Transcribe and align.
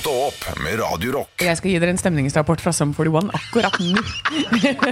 Stå 0.00 0.12
opp 0.30 0.44
med 0.64 0.78
Radio 0.80 1.10
Rock. 1.12 1.42
Jeg 1.44 1.58
skal 1.58 1.74
gi 1.74 1.80
dere 1.82 1.92
en 1.92 1.98
stemningsrapport 2.00 2.62
fra 2.64 2.72
Sum 2.72 2.94
41 2.96 3.26
akkurat 3.36 3.74
nå. 3.84 4.00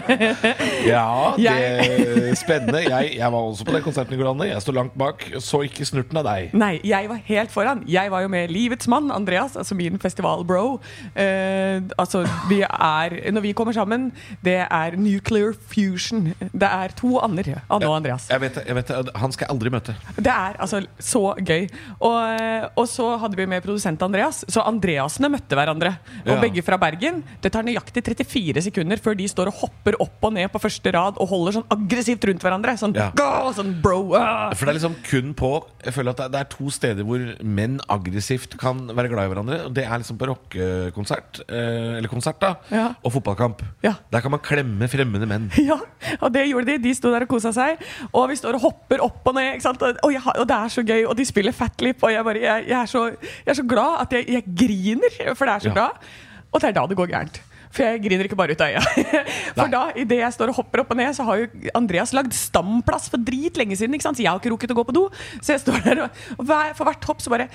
Ja, 0.89 1.33
det 1.39 1.53
er 1.55 2.35
spennende. 2.37 2.83
Jeg, 2.85 3.15
jeg 3.17 3.33
var 3.33 3.47
også 3.49 3.65
på 3.65 3.73
den 3.73 3.85
konserten 3.87 4.13
i 4.13 4.19
går, 4.21 4.29
Anne. 4.35 4.51
Jeg 4.51 4.61
står 4.61 4.77
langt 4.77 4.99
bak. 5.01 5.25
Så 5.41 5.63
ikke 5.65 5.87
snurten 5.89 6.21
av 6.21 6.27
deg. 6.29 6.53
Nei, 6.61 6.75
jeg 6.85 7.09
var 7.09 7.23
helt 7.25 7.55
foran. 7.55 7.81
Jeg 7.89 8.13
var 8.13 8.27
jo 8.27 8.33
med 8.35 8.53
Livets 8.53 8.89
mann, 8.93 9.09
Andreas, 9.15 9.57
altså 9.57 9.79
min 9.79 9.97
festivalbro. 10.03 10.77
Eh, 11.17 11.81
altså, 11.97 12.27
vi 12.51 12.61
er 12.67 13.17
Når 13.33 13.47
vi 13.47 13.55
kommer 13.57 13.73
sammen, 13.73 14.11
det 14.45 14.59
er 14.67 14.99
nuclear 15.01 15.57
fusion. 15.73 16.35
Det 16.53 16.69
er 16.69 16.93
to 17.01 17.15
ander. 17.25 17.55
Anne 17.71 17.89
og 17.89 17.97
Andreas. 18.03 18.29
Jeg 18.29 18.45
vet 18.45 18.61
det, 18.61 18.67
jeg 18.69 18.77
vet. 18.83 18.95
Han 19.17 19.33
skal 19.33 19.49
jeg 19.49 19.57
aldri 19.57 19.73
møte. 19.73 19.97
Det 20.21 20.37
er 20.37 20.61
altså 20.61 20.85
så 21.01 21.33
gøy. 21.41 21.65
Og, 22.05 22.77
og 22.77 22.85
så 22.93 23.15
hadde 23.25 23.41
vi 23.41 23.49
med 23.49 23.65
produsent 23.65 24.05
Andreas. 24.05 24.45
Så 24.53 24.69
Andreasene 24.99 25.29
møtte 25.31 25.55
hverandre. 25.57 25.93
Og 26.27 26.35
Ja. 26.35 26.41
begge 26.41 26.63
fra 26.65 26.77
Bergen. 26.79 27.23
Det 27.41 27.53
tar 27.53 27.63
nøyaktig 27.63 28.03
34 28.03 28.63
sekunder 28.63 28.97
før 28.99 29.17
de 29.17 29.25
står 29.29 29.47
og 29.49 29.55
hopper 29.55 29.95
opp 30.01 30.25
og 30.25 30.33
ned 30.33 30.51
på 30.51 30.59
første 30.61 30.93
rad 30.93 31.15
og 31.19 31.29
holder 31.29 31.53
sånn 31.61 31.67
aggressivt 31.71 32.25
rundt 32.27 32.43
hverandre. 32.43 32.75
Sånn, 32.79 32.95
Ja. 32.95 33.11
«Gå!» 33.15 33.53
sånn 33.55 33.81
bro. 33.81 34.15
ah. 34.15 34.51
For 34.55 34.67
det 34.67 34.75
er 34.77 34.79
liksom 34.81 34.97
kun 35.05 35.35
på 35.35 35.65
Jeg 35.85 35.95
føler 35.95 36.11
at 36.11 36.31
det 36.33 36.35
er- 36.41 36.45
to 36.45 36.69
steder 36.71 37.05
hvor 37.05 37.19
menn 37.43 37.81
aggressivt 37.89 38.59
kan 38.59 38.89
være 38.89 39.09
glad 39.09 39.31
i 39.31 39.35
hverandre. 39.35 39.65
Og 39.67 39.75
Det 39.75 39.85
er 39.85 39.99
liksom 39.99 40.19
på 40.19 40.27
rockekonsert, 40.27 41.41
eh, 41.49 41.99
eller 41.99 42.09
konsert, 42.09 42.39
da, 42.41 42.57
Ja. 42.71 42.95
og 43.05 43.13
fotballkamp. 43.13 43.61
Der 43.83 44.21
kan 44.21 44.31
man 44.31 44.41
klemme 44.41 44.89
fremmede 44.89 45.27
menn. 45.27 45.51
Ja, 45.69 45.79
og 46.23 46.33
det 46.33 46.49
gjorde 46.49 46.67
de. 46.67 46.79
De 46.79 46.95
sto 46.95 47.11
der 47.13 47.23
og 47.23 47.29
kosa 47.29 47.51
seg. 47.53 47.79
Og 48.15 48.29
vi 48.31 48.35
står 48.35 48.55
og 48.55 48.61
hopper 48.61 49.01
opp 49.03 49.27
og 49.27 49.35
ned. 49.35 49.55
Ikke 49.55 49.63
sant? 49.63 49.83
Og, 49.83 49.97
og, 50.03 50.13
og 50.39 50.47
det 50.49 50.57
er 50.57 50.69
så 50.69 50.83
gøy. 50.85 51.07
Og 51.09 51.17
de 51.17 51.25
spiller 51.25 51.53
Fat 51.53 51.81
Lip, 51.81 52.03
og 52.03 52.11
jeg, 52.11 52.25
bare, 52.25 52.41
jeg, 52.41 52.67
jeg, 52.69 52.81
er, 52.81 52.87
så, 52.87 53.11
jeg 53.11 53.49
er 53.49 53.55
så 53.55 53.67
glad 53.69 54.01
at 54.01 54.11
jeg, 54.13 54.27
jeg 54.29 54.45
griner, 54.47 54.88
for 55.35 55.45
det 55.45 55.55
er 55.55 55.69
så 55.69 55.75
bra. 55.75 55.91
Og 56.49 56.61
det 56.63 56.71
er 56.71 56.77
da 56.79 56.87
det 56.89 56.97
går 56.99 57.13
gærent. 57.13 57.41
For 57.69 57.85
jeg 57.85 58.01
griner 58.01 58.25
ikke 58.25 58.39
bare 58.39 58.55
ut 58.57 58.63
av 58.65 58.73
øya. 58.73 58.83
For 59.59 59.67
Nei. 59.67 59.73
da, 59.75 59.83
idet 60.01 60.21
jeg 60.23 60.35
står 60.35 60.53
og 60.53 60.61
hopper 60.63 60.83
opp 60.83 60.93
og 60.95 61.01
ned, 61.01 61.11
så 61.17 61.27
har 61.29 61.43
jo 61.43 61.73
Andreas 61.77 62.15
lagd 62.17 62.33
stamplass 62.37 63.11
for 63.13 63.21
drit 63.21 63.59
lenge 63.61 63.77
siden. 63.77 63.99
Så 64.01 64.15
jeg 64.17 64.31
har 64.31 64.41
ikke 64.41 64.55
rukket 64.55 64.73
å 64.73 64.79
gå 64.79 64.87
på 64.89 64.95
do. 64.97 65.03
Så 65.43 65.53
jeg 65.53 65.65
står 65.67 65.83
der, 65.85 66.07
og, 66.07 66.23
og 66.39 66.49
for 66.79 66.89
hvert 66.89 67.11
hopp 67.11 67.21
så 67.25 67.33
bare 67.35 67.51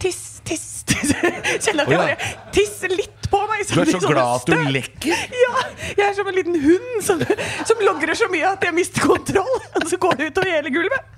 Tiss, 0.00 0.40
tiss, 0.48 0.66
tiss. 0.88 1.10
Kjenner 1.64 1.84
at 1.84 1.90
jeg 1.92 1.98
bare 2.00 2.28
tisser 2.54 2.92
litt 2.92 3.26
på 3.30 3.40
meg. 3.50 3.62
Du 3.68 3.80
er 3.82 3.90
så 3.90 3.98
Sånn 4.00 4.10
glad 4.10 4.30
at 4.38 4.46
du 4.48 4.70
lekker. 4.74 5.24
Ja, 5.36 5.64
jeg 5.90 6.04
er 6.06 6.14
som 6.16 6.30
en 6.30 6.36
liten 6.38 6.56
hund 6.62 7.02
som, 7.04 7.20
som 7.68 7.82
logrer 7.84 8.16
så 8.18 8.28
mye 8.32 8.48
at 8.54 8.64
jeg 8.64 8.76
mister 8.76 9.04
kontroll. 9.04 9.50
Og 9.80 9.84
så 9.90 9.98
går 10.00 10.16
det 10.18 10.30
utover 10.30 10.54
hele 10.56 10.72
gulvet. 10.72 11.10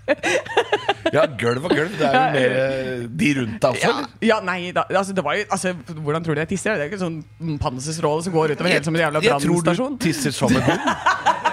Ja, 1.15 1.29
gulv 1.39 1.69
og 1.69 1.77
gulv. 1.77 1.95
Det 1.99 2.09
er 2.09 2.17
jo 2.17 2.33
mer 2.35 2.57
eh, 2.59 3.05
de 3.23 3.31
rundt 3.39 3.59
deg 3.63 3.77
også, 3.79 3.85
Ja, 3.87 3.93
eller? 3.93 4.11
ja 4.33 4.39
nei, 4.45 4.59
da, 4.75 4.85
altså, 4.91 5.15
det 5.15 5.25
var 5.25 5.39
jo, 5.39 5.45
altså, 5.55 5.73
Hvordan 6.03 6.27
tror 6.27 6.35
du 6.37 6.43
jeg 6.43 6.51
tisser? 6.51 6.75
Det 6.75 6.89
er 6.89 6.91
ikke 6.91 7.01
sånn 7.05 7.21
pansersråle 7.63 8.27
som 8.27 8.35
går 8.35 8.57
utover 8.57 8.75
hele 8.75 8.89
som 8.89 8.99
en 8.99 9.05
jævla 9.05 9.23
jeg 9.23 9.47
tror 9.47 9.71
du 9.71 10.03
tisser 10.03 10.35
som 10.35 10.53
en 10.59 10.67
hund. 10.67 10.91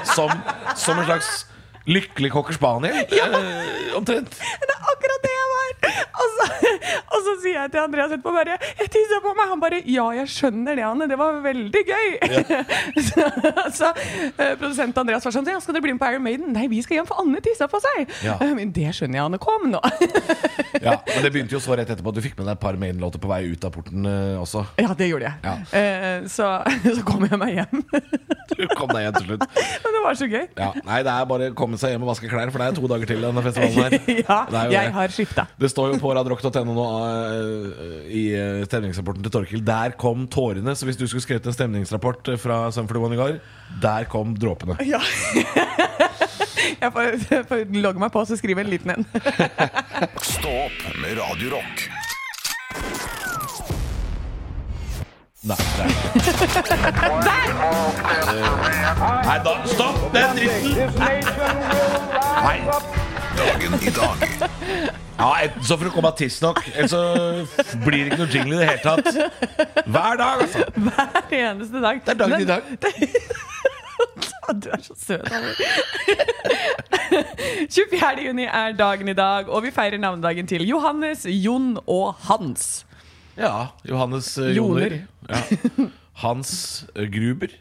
Som, 0.09 0.33
som 0.79 0.97
en 0.97 1.05
slags 1.05 1.29
lykkelig 1.89 2.33
cocker 2.33 2.57
spaniel. 2.57 3.03
Eh, 3.05 3.93
omtrent. 3.97 4.33
Det 4.41 4.73
er 4.73 4.91
akkurat 4.95 5.25
det 5.27 5.35
jeg! 5.35 5.48
Og 6.19 6.27
så, 6.35 6.45
og 7.15 7.19
så 7.25 7.33
sier 7.43 7.55
jeg 7.61 7.71
til 7.73 7.79
Andreas 7.81 8.11
etterpå 8.11 8.33
bare 8.35 8.57
'Jeg 8.59 8.89
tissa 8.91 9.19
på 9.23 9.33
meg!' 9.37 9.49
Han 9.49 9.59
bare 9.61 9.81
'Ja, 9.85 10.05
jeg 10.17 10.27
skjønner 10.27 10.75
det, 10.75 10.83
Anne. 10.83 11.07
Det 11.09 11.17
var 11.17 11.39
veldig 11.43 11.83
gøy'. 11.89 12.13
så 13.09 13.27
så 13.79 13.91
eh, 14.37 14.55
produsent 14.59 14.97
Andreas 14.97 15.25
var 15.25 15.31
sånn 15.35 15.47
'Ja, 15.47 15.59
skal 15.59 15.73
dere 15.77 15.85
bli 15.85 15.93
med 15.95 16.01
på 16.01 16.11
Iron 16.11 16.23
Maiden?' 16.23 16.53
'Nei, 16.53 16.67
vi 16.67 16.81
skal 16.81 16.99
hjem, 16.99 17.07
for 17.07 17.21
Anne 17.23 17.41
tissa 17.41 17.67
på 17.71 17.79
seg'. 17.83 18.09
Ja. 18.25 18.37
Eh, 18.41 18.53
Men 18.55 18.71
det 18.75 18.89
skjønner 18.95 19.19
jeg, 19.19 19.25
Anne. 19.25 19.39
Kom 19.39 19.69
nå. 19.71 19.79
Ja, 20.77 20.95
men 21.05 21.23
det 21.25 21.31
begynte 21.33 21.55
jo 21.55 21.61
så 21.63 21.75
rett 21.77 21.89
etterpå 21.89 22.11
at 22.13 22.17
du 22.19 22.23
fikk 22.23 22.37
med 22.37 22.47
deg 22.47 22.55
et 22.55 22.61
par 22.61 22.77
Maiden-låter 22.79 23.21
på 23.21 23.29
vei 23.31 23.41
ut 23.51 23.65
av 23.65 23.73
porten 23.73 24.05
uh, 24.05 24.41
også. 24.41 24.63
ja, 24.79 24.93
det 24.97 25.09
gjorde 25.09 25.29
jeg. 25.29 25.39
Ja. 25.45 25.55
Uh, 25.73 26.27
så, 26.29 26.49
så 26.99 27.05
kom 27.07 27.25
jeg 27.27 27.39
meg 27.41 27.57
hjem. 27.59 27.83
Du 28.49 28.63
kom 28.75 28.89
deg 28.91 29.05
hjem 29.05 29.13
til 29.15 29.25
slutt. 29.27 29.43
Men 29.83 29.93
det 29.95 29.99
var 30.03 30.15
så 30.19 30.27
gøy. 30.27 30.45
Ja, 30.57 30.69
nei, 30.83 30.97
det 31.05 31.11
er 31.13 31.27
bare 31.29 31.49
å 31.51 31.55
komme 31.55 31.77
seg 31.79 31.93
hjem 31.93 32.03
og 32.03 32.09
vaske 32.09 32.27
klær, 32.31 32.49
for 32.51 32.59
det 32.59 32.65
er 32.67 32.79
to 32.79 32.89
dager 32.91 33.11
til 33.11 33.21
denne 33.23 33.43
festivalen 33.45 33.85
her. 33.85 34.17
ja, 34.25 34.39
jeg 34.73 34.73
det. 34.73 34.95
har 34.97 35.13
skifta. 35.13 35.45
Det 35.61 35.69
står 35.71 35.93
jo 35.93 35.99
på 36.01 36.11
radrock.no 36.17 36.65
nå 36.73 36.87
uh, 36.89 38.09
i 38.09 38.25
stemningsrapporten 38.67 39.23
til 39.23 39.35
Torkil. 39.37 39.63
Der 39.69 39.95
kom 40.01 40.25
tårene. 40.33 40.75
Så 40.75 40.89
hvis 40.89 40.99
du 40.99 41.05
skulle 41.05 41.23
skrevet 41.23 41.47
en 41.47 41.55
stemningsrapport 41.55 42.33
fra 42.41 42.65
Sum 42.75 42.89
41 42.89 43.15
i 43.15 43.21
går, 43.21 43.39
der 43.85 44.09
kom 44.11 44.33
dråpene. 44.35 44.81
Ja. 44.89 44.99
jeg 46.83 46.91
får, 46.93 47.01
jeg 47.31 47.45
får 47.49 47.65
logge 47.79 48.01
meg 48.01 48.11
på 48.13 48.23
og 48.23 48.37
skrive 48.39 48.63
en 48.65 48.71
liten 48.71 48.95
en. 48.95 49.07
Stå 50.35 50.53
opp 50.65 50.85
med 51.01 51.17
Radio 51.19 51.55
Rock. 51.57 51.89
Nei, 55.49 55.55
der! 55.55 55.87
er 55.87 56.25
Nei, 59.23 59.37
da, 59.45 59.53
stopp 59.71 60.01
den 60.13 60.35
dritten! 60.35 60.91
Nei. 62.43 62.57
Dagen 63.39 63.77
i 63.79 63.93
dag 63.95 64.25
Ja, 65.19 65.29
enten 65.45 65.63
så 65.63 65.77
får 65.77 65.87
du 65.87 65.91
komme 65.95 66.11
tidsnok, 66.19 66.59
eller 66.75 66.87
så 66.91 67.01
blir 67.85 68.03
det 68.03 68.11
ikke 68.11 68.19
noe 68.25 68.33
jingle 68.33 68.55
i 68.55 68.59
det 68.59 68.67
hele 68.67 68.83
tatt. 68.83 69.07
Hver 69.87 70.19
dag, 70.19 70.43
altså. 70.43 70.67
Hver 70.75 71.33
eneste 71.39 71.81
dag. 71.87 72.03
Det 72.03 72.13
er 72.13 72.19
dagen 72.19 72.41
i 72.41 72.49
dag. 72.51 72.61
Du 74.63 74.69
er 74.69 74.81
så 74.81 74.93
søt. 74.97 75.31
24. 77.69 78.21
juni 78.27 78.45
er 78.45 78.75
dagen 78.77 79.07
i 79.07 79.13
dag, 79.13 79.49
og 79.49 79.63
vi 79.63 79.71
feirer 79.71 79.97
navnedagen 80.01 80.47
til 80.47 80.67
Johannes, 80.67 81.25
Jon 81.29 81.77
og 81.87 82.13
Hans. 82.27 82.85
Ja, 83.37 83.67
Johannes 83.89 84.37
eh, 84.37 84.55
Joner. 84.57 84.81
Joner. 84.81 84.99
Ja. 85.29 85.89
Hans 86.23 86.85
eh, 86.95 87.07
Gruber. 87.13 87.53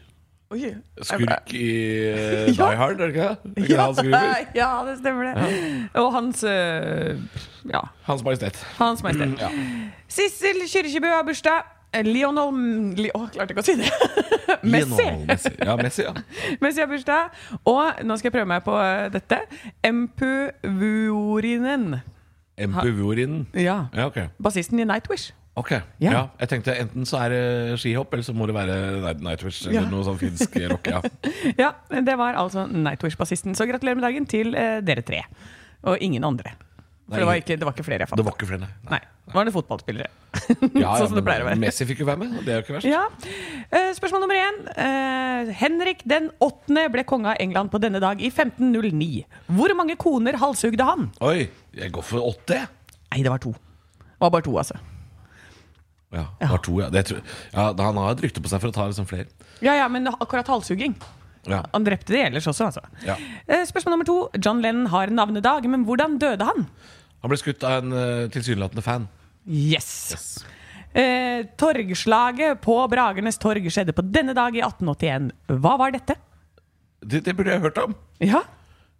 Oi. 0.49 0.71
Skurk 1.05 1.51
i 1.53 1.65
uh, 2.09 2.17
Ja. 2.57 2.69
Die 2.69 2.77
Hard, 2.77 2.91
er 2.91 2.97
det 2.97 3.07
ikke? 3.07 3.21
det? 3.21 3.51
Er 3.57 3.61
ikke 3.61 3.73
det 3.73 3.79
Hans 3.83 3.97
Gruber? 3.97 4.37
ja, 4.55 4.69
det 4.87 4.95
stemmer 4.99 5.23
det. 5.29 5.89
Og 5.93 6.13
Hans 6.13 6.43
øh, 6.43 7.19
Ja, 7.69 7.79
Hans 8.03 8.23
Majestet. 8.23 8.57
Hans 8.79 9.03
Majestet. 9.03 9.37
Ja. 9.41 9.49
Sissel 10.07 10.65
Kyrkjebø 10.73 11.07
har 11.07 11.23
bursdag. 11.27 11.61
Lionel 12.05 12.51
Li 12.99 13.09
Å, 13.17 13.23
klarte 13.33 13.55
ikke 13.55 13.63
å 13.63 13.65
si 13.65 13.73
det. 13.79 13.89
Messi. 14.73 15.07
Messi. 15.25 15.51
Ja, 15.57 15.73
Messi, 15.79 16.03
ja. 16.05 16.13
Messi 16.63 16.83
har 16.83 16.89
bursdag. 16.91 17.33
Og 17.69 18.03
nå 18.05 18.17
skal 18.19 18.29
jeg 18.29 18.35
prøve 18.37 18.49
meg 18.51 18.63
på 18.65 18.75
øh, 18.77 19.09
dette. 19.13 19.41
Empuvorinen. 19.85 21.99
Empuvorinen. 22.59 23.47
Ja. 23.57 23.87
Ja, 23.95 24.05
ok. 24.11 24.19
Bassisten 24.43 24.79
i 24.79 24.85
Nightwish. 24.89 25.31
Ok, 25.59 25.71
Ja. 25.99 26.11
ja. 26.11 26.21
Jeg 26.39 26.49
tenkte 26.53 26.71
enten 26.79 27.03
så 27.09 27.17
er 27.25 27.29
det 27.33 27.41
skihopp, 27.81 28.13
eller 28.15 28.23
så 28.23 28.31
må 28.37 28.45
det 28.47 28.53
være 28.55 29.15
Nightwish 29.19 29.65
eller 29.67 29.81
Ja. 29.81 29.87
noe 29.91 30.05
sånn 30.07 30.19
finsk 30.21 30.55
rock. 30.71 30.87
Ja. 30.87 31.01
Ja, 31.63 31.71
det 31.89 32.15
var 32.19 32.37
altså 32.39 32.67
Nightwish-bassisten. 32.69 33.55
Så 33.57 33.67
gratulerer 33.67 33.97
med 33.99 34.05
dagen 34.07 34.25
til 34.29 34.53
eh, 34.55 34.79
dere 34.85 35.01
tre. 35.03 35.23
Og 35.83 35.97
ingen 36.03 36.23
andre. 36.23 36.53
For 37.09 37.21
det 37.21 37.27
var 37.27 37.39
ikke, 37.41 37.55
det 37.57 37.65
var 37.67 37.73
ikke 37.75 37.85
flere 37.87 38.05
jeg 38.05 38.09
fant. 38.11 38.19
Det 38.19 38.25
var 38.27 38.35
ikke 38.37 38.47
flere, 38.49 38.61
nei. 38.67 38.69
Nei, 38.91 38.99
nei. 39.01 39.33
var 39.33 39.47
det 39.47 39.53
fotballspillere. 39.55 40.09
Ja, 40.81 40.91
sånn 40.97 41.09
som 41.09 41.17
det 41.17 41.23
pleier 41.25 41.43
å 41.43 41.47
være. 41.47 41.59
Messi 41.61 41.85
fikk 41.89 42.03
jo 42.03 42.07
være 42.09 42.21
med, 42.21 42.35
og 42.39 42.45
det 42.45 42.53
er 42.53 42.59
jo 42.59 42.65
ikke 42.65 42.75
verst. 42.77 42.89
Ja. 42.89 43.01
Eh, 43.69 43.89
spørsmål 43.97 44.23
nummer 44.25 44.37
én. 44.37 44.59
Eh, 44.85 45.51
Henrik 45.59 46.03
den 46.09 46.29
åttende 46.45 46.85
ble 46.93 47.05
konge 47.09 47.33
av 47.33 47.41
England 47.41 47.73
på 47.73 47.81
denne 47.81 48.01
dag 48.03 48.21
i 48.21 48.29
1509. 48.29 49.23
Hvor 49.57 49.73
mange 49.77 49.97
koner 50.01 50.37
halshugde 50.41 50.85
han? 50.85 51.09
Oi, 51.25 51.49
jeg 51.77 51.93
går 51.95 52.05
for 52.05 52.29
åtte. 52.29 52.63
Nei, 53.09 53.21
det 53.25 53.33
var 53.33 53.41
to. 53.41 53.53
Det 53.53 54.21
var 54.21 54.33
bare 54.37 54.45
to, 54.45 54.57
altså. 54.61 54.77
Ja, 56.09 56.25
det 56.39 56.49
var 56.49 56.61
to, 56.65 56.79
ja. 56.81 56.89
Det 56.93 57.05
tror, 57.05 57.21
ja. 57.53 57.69
Han 57.85 58.01
har 58.01 58.15
et 58.15 58.23
rykte 58.25 58.41
på 58.41 58.49
seg 58.49 58.61
for 58.63 58.71
å 58.71 58.75
ta 58.75 58.87
liksom 58.89 59.09
flere. 59.09 59.29
Ja, 59.61 59.75
ja, 59.77 59.87
men 59.91 60.09
akkurat 60.09 60.49
halshugging. 60.49 60.97
Ja. 61.49 61.61
Han 61.73 61.85
drepte 61.85 62.13
de 62.13 62.23
ellers 62.25 62.47
også, 62.49 62.69
altså. 62.69 62.81
Ja. 63.05 63.15
Eh, 63.47 63.65
spørsmål 63.69 63.95
nummer 63.95 64.07
to. 64.09 64.17
John 64.41 64.61
Lennon 64.63 64.89
har 64.93 65.13
navnedag, 65.13 65.67
men 65.71 65.85
hvordan 65.87 66.17
døde 66.21 66.47
han? 66.49 66.65
Han 67.23 67.31
ble 67.31 67.39
skutt 67.41 67.65
av 67.67 67.83
en 67.83 67.95
uh, 67.95 68.29
tilsynelatende 68.31 68.83
fan. 68.85 69.09
Yes. 69.49 70.43
Eh, 70.93 71.45
torgslaget 71.59 72.61
på 72.65 72.75
Bragernes 72.89 73.37
torg 73.41 73.67
skjedde 73.69 73.93
på 73.93 74.05
denne 74.05 74.33
dag 74.37 74.55
i 74.57 74.63
1881. 74.63 75.29
Hva 75.61 75.75
var 75.81 75.93
dette? 75.93 76.15
Det, 76.99 77.21
det 77.25 77.35
burde 77.37 77.53
jeg 77.53 77.63
hørt 77.63 77.77
om. 77.81 77.93
Ja, 78.23 78.41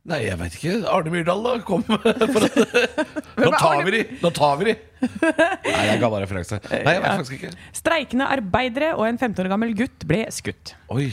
Nei, 0.07 0.21
jeg 0.23 0.37
veit 0.39 0.53
ikke. 0.55 0.73
Arne 0.89 1.11
Myrdal, 1.11 1.41
da. 1.43 1.51
Kom. 1.67 1.83
For 2.33 2.45
at, 2.47 2.55
nå 3.37 3.49
tar 3.59 3.81
vi 3.83 3.91
de! 3.93 3.99
Nå 4.23 4.31
tar 4.33 4.55
vi 4.61 4.69
de! 4.69 4.75
Nei, 5.03 5.83
jeg 5.89 5.99
ga 6.01 6.09
bare 6.09 6.23
referanse. 6.23 6.59
Nei, 6.71 6.95
jeg 6.95 7.03
vet 7.03 7.19
faktisk 7.19 7.35
ikke. 7.35 7.51
Streikende 7.75 8.29
arbeidere 8.31 8.93
og 8.95 9.05
en 9.09 9.19
15 9.19 9.43
år 9.43 9.51
gammel 9.51 9.75
gutt 9.77 10.07
ble 10.09 10.23
skutt. 10.33 10.73
Oi, 10.95 11.09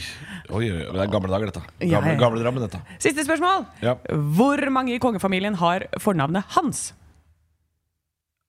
oi, 0.49 0.63
oi, 0.71 0.81
det 0.87 1.03
er 1.03 1.13
gamle 1.13 1.33
dager, 1.35 1.51
dette. 1.51 1.65
Gamle, 1.83 2.15
gamle 2.21 2.41
Drammen, 2.41 2.63
dette. 2.63 2.81
Siste 3.03 3.27
spørsmål. 3.27 3.67
Ja. 3.83 3.97
Hvor 4.39 4.63
mange 4.73 4.95
i 4.95 5.03
kongefamilien 5.03 5.59
har 5.61 5.89
fornavnet 6.01 6.57
Hans? 6.57 6.89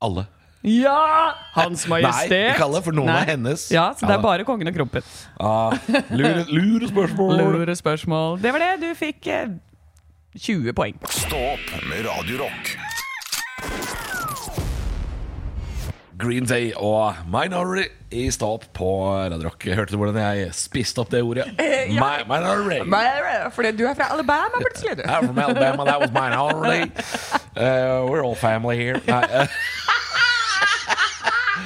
Alle. 0.05 0.29
Ja! 0.67 1.35
Hans 1.55 1.85
Majestet. 1.91 2.33
Nei, 2.33 2.51
ikke 2.55 2.67
alle, 2.67 2.81
for 2.83 2.97
noen 2.97 3.11
Nei. 3.13 3.21
er 3.23 3.33
hennes. 3.35 3.69
Ja, 3.75 3.91
så 3.99 4.09
det 4.09 4.17
er 4.17 4.23
bare 4.25 4.47
kongen 4.47 4.71
og 4.71 4.75
krumpen. 4.75 5.07
Ah, 5.39 5.75
lure, 6.11 6.45
lure 6.51 6.91
spørsmål. 6.91 7.39
Lure 7.59 7.77
spørsmål. 7.79 8.39
Det 8.43 8.53
var 8.55 8.65
det. 8.65 8.73
Du 8.83 8.89
fikk 8.99 9.29
eh, 9.31 9.53
20 10.37 10.73
poeng. 10.73 10.99
Stå 11.09 11.39
opp 11.55 11.73
med 11.89 12.05
Radiorock. 12.07 12.77
Green 16.19 16.45
Day 16.45 16.73
og 16.77 17.15
Minority 17.31 17.89
i 18.11 18.31
Stå 18.31 18.47
opp 18.57 18.65
på 18.75 18.89
Radio 19.31 19.47
Rock. 19.47 19.65
Hørte 19.71 19.95
du 19.95 20.01
hvordan 20.01 20.19
jeg 20.19 20.51
spiste 20.57 20.99
opp 21.03 21.13
det 21.13 21.21
ordet? 21.23 21.47
Eh, 21.63 21.93
ja. 21.95 22.01
My, 22.01 22.25
minority. 22.27 22.81
Fordi 23.55 23.73
du 23.79 23.85
er 23.87 23.95
fra 23.95 24.11
Alabama, 24.13 24.59
plutselig. 24.59 25.05
I'm 25.07 25.27
from 25.27 25.39
Alabama, 25.39 25.85
that 25.85 26.01
was 26.01 26.11
minority. 26.23 26.91
Uh, 27.57 28.09
we're 28.11 28.25
all 28.25 28.35
family 28.35 28.77
here. 28.77 29.01
Nei, 29.07 29.23
eh, 29.31 29.47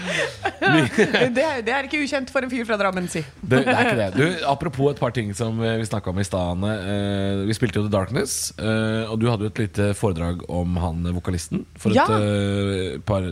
Det, 0.03 1.43
er- 1.43 1.63
det 1.67 1.73
er 1.75 1.87
ikke 1.89 2.01
ukjent 2.05 2.31
for 2.33 2.45
en 2.47 2.51
fyr 2.53 2.65
fra 2.69 2.79
Drammen, 2.81 3.09
si. 3.11 3.23
det, 3.43 3.63
det 3.67 3.75
er 3.75 3.89
ikke 3.89 3.99
det. 4.01 4.09
Du, 4.17 4.47
apropos 4.49 4.93
et 4.95 5.01
par 5.03 5.13
ting 5.15 5.33
som 5.37 5.59
vi 5.61 5.73
snakka 5.89 6.11
om 6.13 6.19
i 6.23 6.27
stad. 6.27 6.63
Eh, 6.69 7.43
vi 7.49 7.57
spilte 7.59 7.81
jo 7.81 7.87
The 7.89 7.93
Darkness, 7.95 8.53
eh, 8.59 9.05
og 9.11 9.19
du 9.23 9.29
hadde 9.31 9.47
jo 9.49 9.53
et 9.53 9.63
lite 9.67 9.91
foredrag 9.99 10.43
om 10.53 10.77
han 10.83 11.03
vokalisten 11.17 11.65
for 11.79 11.95
Ja. 11.97 12.07
et 12.09 12.97
eh, 12.97 12.99
par 13.07 13.23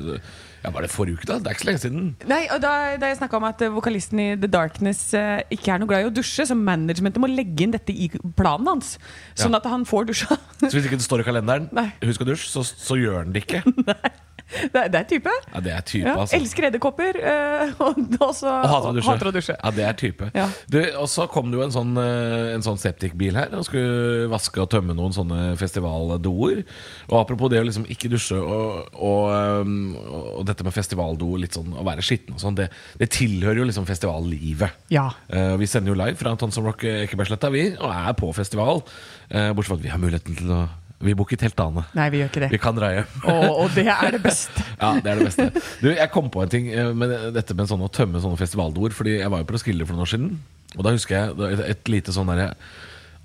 Ja, 0.61 0.69
Var 0.75 0.82
det 0.84 0.90
forrige 0.93 1.17
uke, 1.17 1.25
da? 1.25 1.38
Det 1.40 1.49
er 1.49 1.55
ikke 1.56 1.62
så 1.64 1.69
lenge 1.70 1.81
siden. 1.81 2.02
Nei, 2.28 2.43
og 2.52 2.58
da, 2.61 2.70
da 3.00 3.08
jeg 3.08 3.16
snakka 3.16 3.38
om 3.38 3.46
at 3.49 3.62
vokalisten 3.73 4.20
i 4.20 4.26
The 4.37 4.50
Darkness 4.52 5.14
eh, 5.16 5.40
ikke 5.56 5.70
er 5.73 5.81
noe 5.81 5.88
glad 5.88 6.05
i 6.05 6.11
å 6.11 6.12
dusje, 6.12 6.44
så 6.50 6.52
managementet 6.58 7.16
må 7.23 7.31
legge 7.32 7.64
inn 7.64 7.73
dette 7.73 7.94
i 7.96 8.11
planen 8.37 8.69
hans. 8.69 8.99
Sånn 9.40 9.56
Ja. 9.56 9.62
at 9.62 9.70
han 9.73 9.87
får 9.88 10.11
dusja. 10.12 10.37
Så 10.61 10.75
hvis 10.76 10.84
ikke 10.90 10.99
det 11.00 11.06
står 11.06 11.23
i 11.25 11.28
kalenderen, 11.31 11.70
Nei. 11.73 11.87
husk 12.05 12.20
å 12.20 12.28
dusje, 12.28 12.50
så, 12.52 12.61
så 12.69 12.99
gjør 13.00 13.23
han 13.23 13.32
det 13.32 13.46
ikke. 13.46 13.62
Det, 14.50 14.82
det 14.93 14.99
er 15.00 15.06
type. 15.08 15.32
Ja, 15.55 15.61
Det 15.62 15.73
er 15.73 15.85
type, 15.87 16.06
Ja, 16.08 16.14
altså. 16.25 16.37
elsker 16.37 16.67
edderkopper, 16.69 17.19
øh, 17.20 17.75
og 17.87 17.99
Og 18.20 18.69
hater 18.70 18.91
å 18.91 18.94
dusje. 18.97 19.06
hater 19.11 19.31
å 19.31 19.32
dusje. 19.35 19.56
Ja, 19.62 19.70
det 19.76 19.85
er 19.87 19.99
type. 19.99 20.31
Ja. 20.35 20.47
Du, 20.70 20.79
og 21.00 21.06
så 21.12 21.26
kom 21.31 21.50
det 21.52 21.61
jo 21.61 21.64
en 21.67 21.75
sånn, 21.75 21.93
eh, 22.00 22.55
en 22.56 22.64
sånn 22.67 22.79
septikbil 22.81 23.37
her 23.38 23.55
og 23.56 23.64
skulle 23.69 24.26
vaske 24.32 24.61
og 24.62 24.70
tømme 24.73 24.97
noen 24.97 25.14
sånne 25.14 25.55
festivaldoer. 25.61 26.64
Og 27.11 27.17
apropos 27.20 27.50
det 27.52 27.61
å 27.62 27.67
liksom 27.69 27.87
ikke 27.91 28.11
dusje 28.12 28.38
og, 28.41 28.91
og, 28.94 29.31
um, 29.62 29.94
og 30.41 30.44
dette 30.49 30.67
med 30.67 30.75
festivaldo, 30.75 31.31
litt 31.41 31.56
sånn 31.56 31.73
å 31.79 31.85
være 31.87 32.05
skitten 32.05 32.35
og 32.37 32.43
sånn, 32.43 32.58
det, 32.58 32.69
det 33.00 33.11
tilhører 33.14 33.62
jo 33.62 33.69
liksom 33.70 33.87
festivallivet. 33.88 34.76
Ja. 34.94 35.08
Uh, 35.32 35.55
vi 35.61 35.69
sender 35.70 35.94
jo 35.94 35.99
live 36.00 36.19
fra 36.20 36.35
Tons 36.41 36.58
of 36.61 36.67
Rock 36.67 36.85
Ekebergsletta, 36.91 37.50
vi, 37.55 37.69
og 37.79 37.91
er 37.94 38.14
på 38.19 38.31
festival. 38.37 38.82
Uh, 39.31 39.50
bortsett 39.55 39.70
fra 39.75 39.81
at 39.81 39.85
vi 39.87 39.93
har 39.94 40.02
muligheten 40.02 40.38
til 40.41 40.55
å 40.55 40.62
Vi 41.00 41.14
bor 41.17 41.25
ikke 41.25 41.38
i 41.38 41.41
teltdane. 41.47 41.87
Nei, 41.97 42.06
vi 42.12 42.19
gjør 42.20 42.29
ikke 42.29 42.43
det. 42.44 42.50
Vi 42.52 42.58
kan 42.61 42.76
dreie. 42.76 43.06
Og, 43.25 43.44
og 43.64 43.70
det 43.76 43.87
er 43.88 44.11
det 44.19 44.20
beste. 44.25 44.64
Ja, 44.82 44.91
det 45.00 45.08
er 45.14 45.20
det 45.23 45.29
beste. 45.31 45.47
Du, 45.81 45.88
jeg 45.94 46.11
kom 46.12 46.29
på 46.32 46.43
en 46.44 46.52
ting 46.52 46.69
eh, 46.75 46.91
med 46.93 47.14
dette 47.37 47.56
med 47.56 47.70
sånn 47.70 47.85
å 47.87 47.88
tømme 47.93 48.20
sånne 48.20 48.37
festivaldoer. 48.41 48.93
Fordi 48.97 49.14
jeg 49.19 49.32
var 49.32 49.41
jo 49.41 49.49
på 49.49 49.56
Roskilde 49.56 49.87
for 49.88 49.97
noen 49.97 50.05
år 50.05 50.12
siden. 50.12 50.31
Og 50.76 50.85
da 50.87 50.93
husker 50.93 51.17
jeg 51.17 51.52
et, 51.56 51.62
et 51.73 51.91
lite 51.93 52.12
sånn 52.14 52.29
derre 52.29 52.50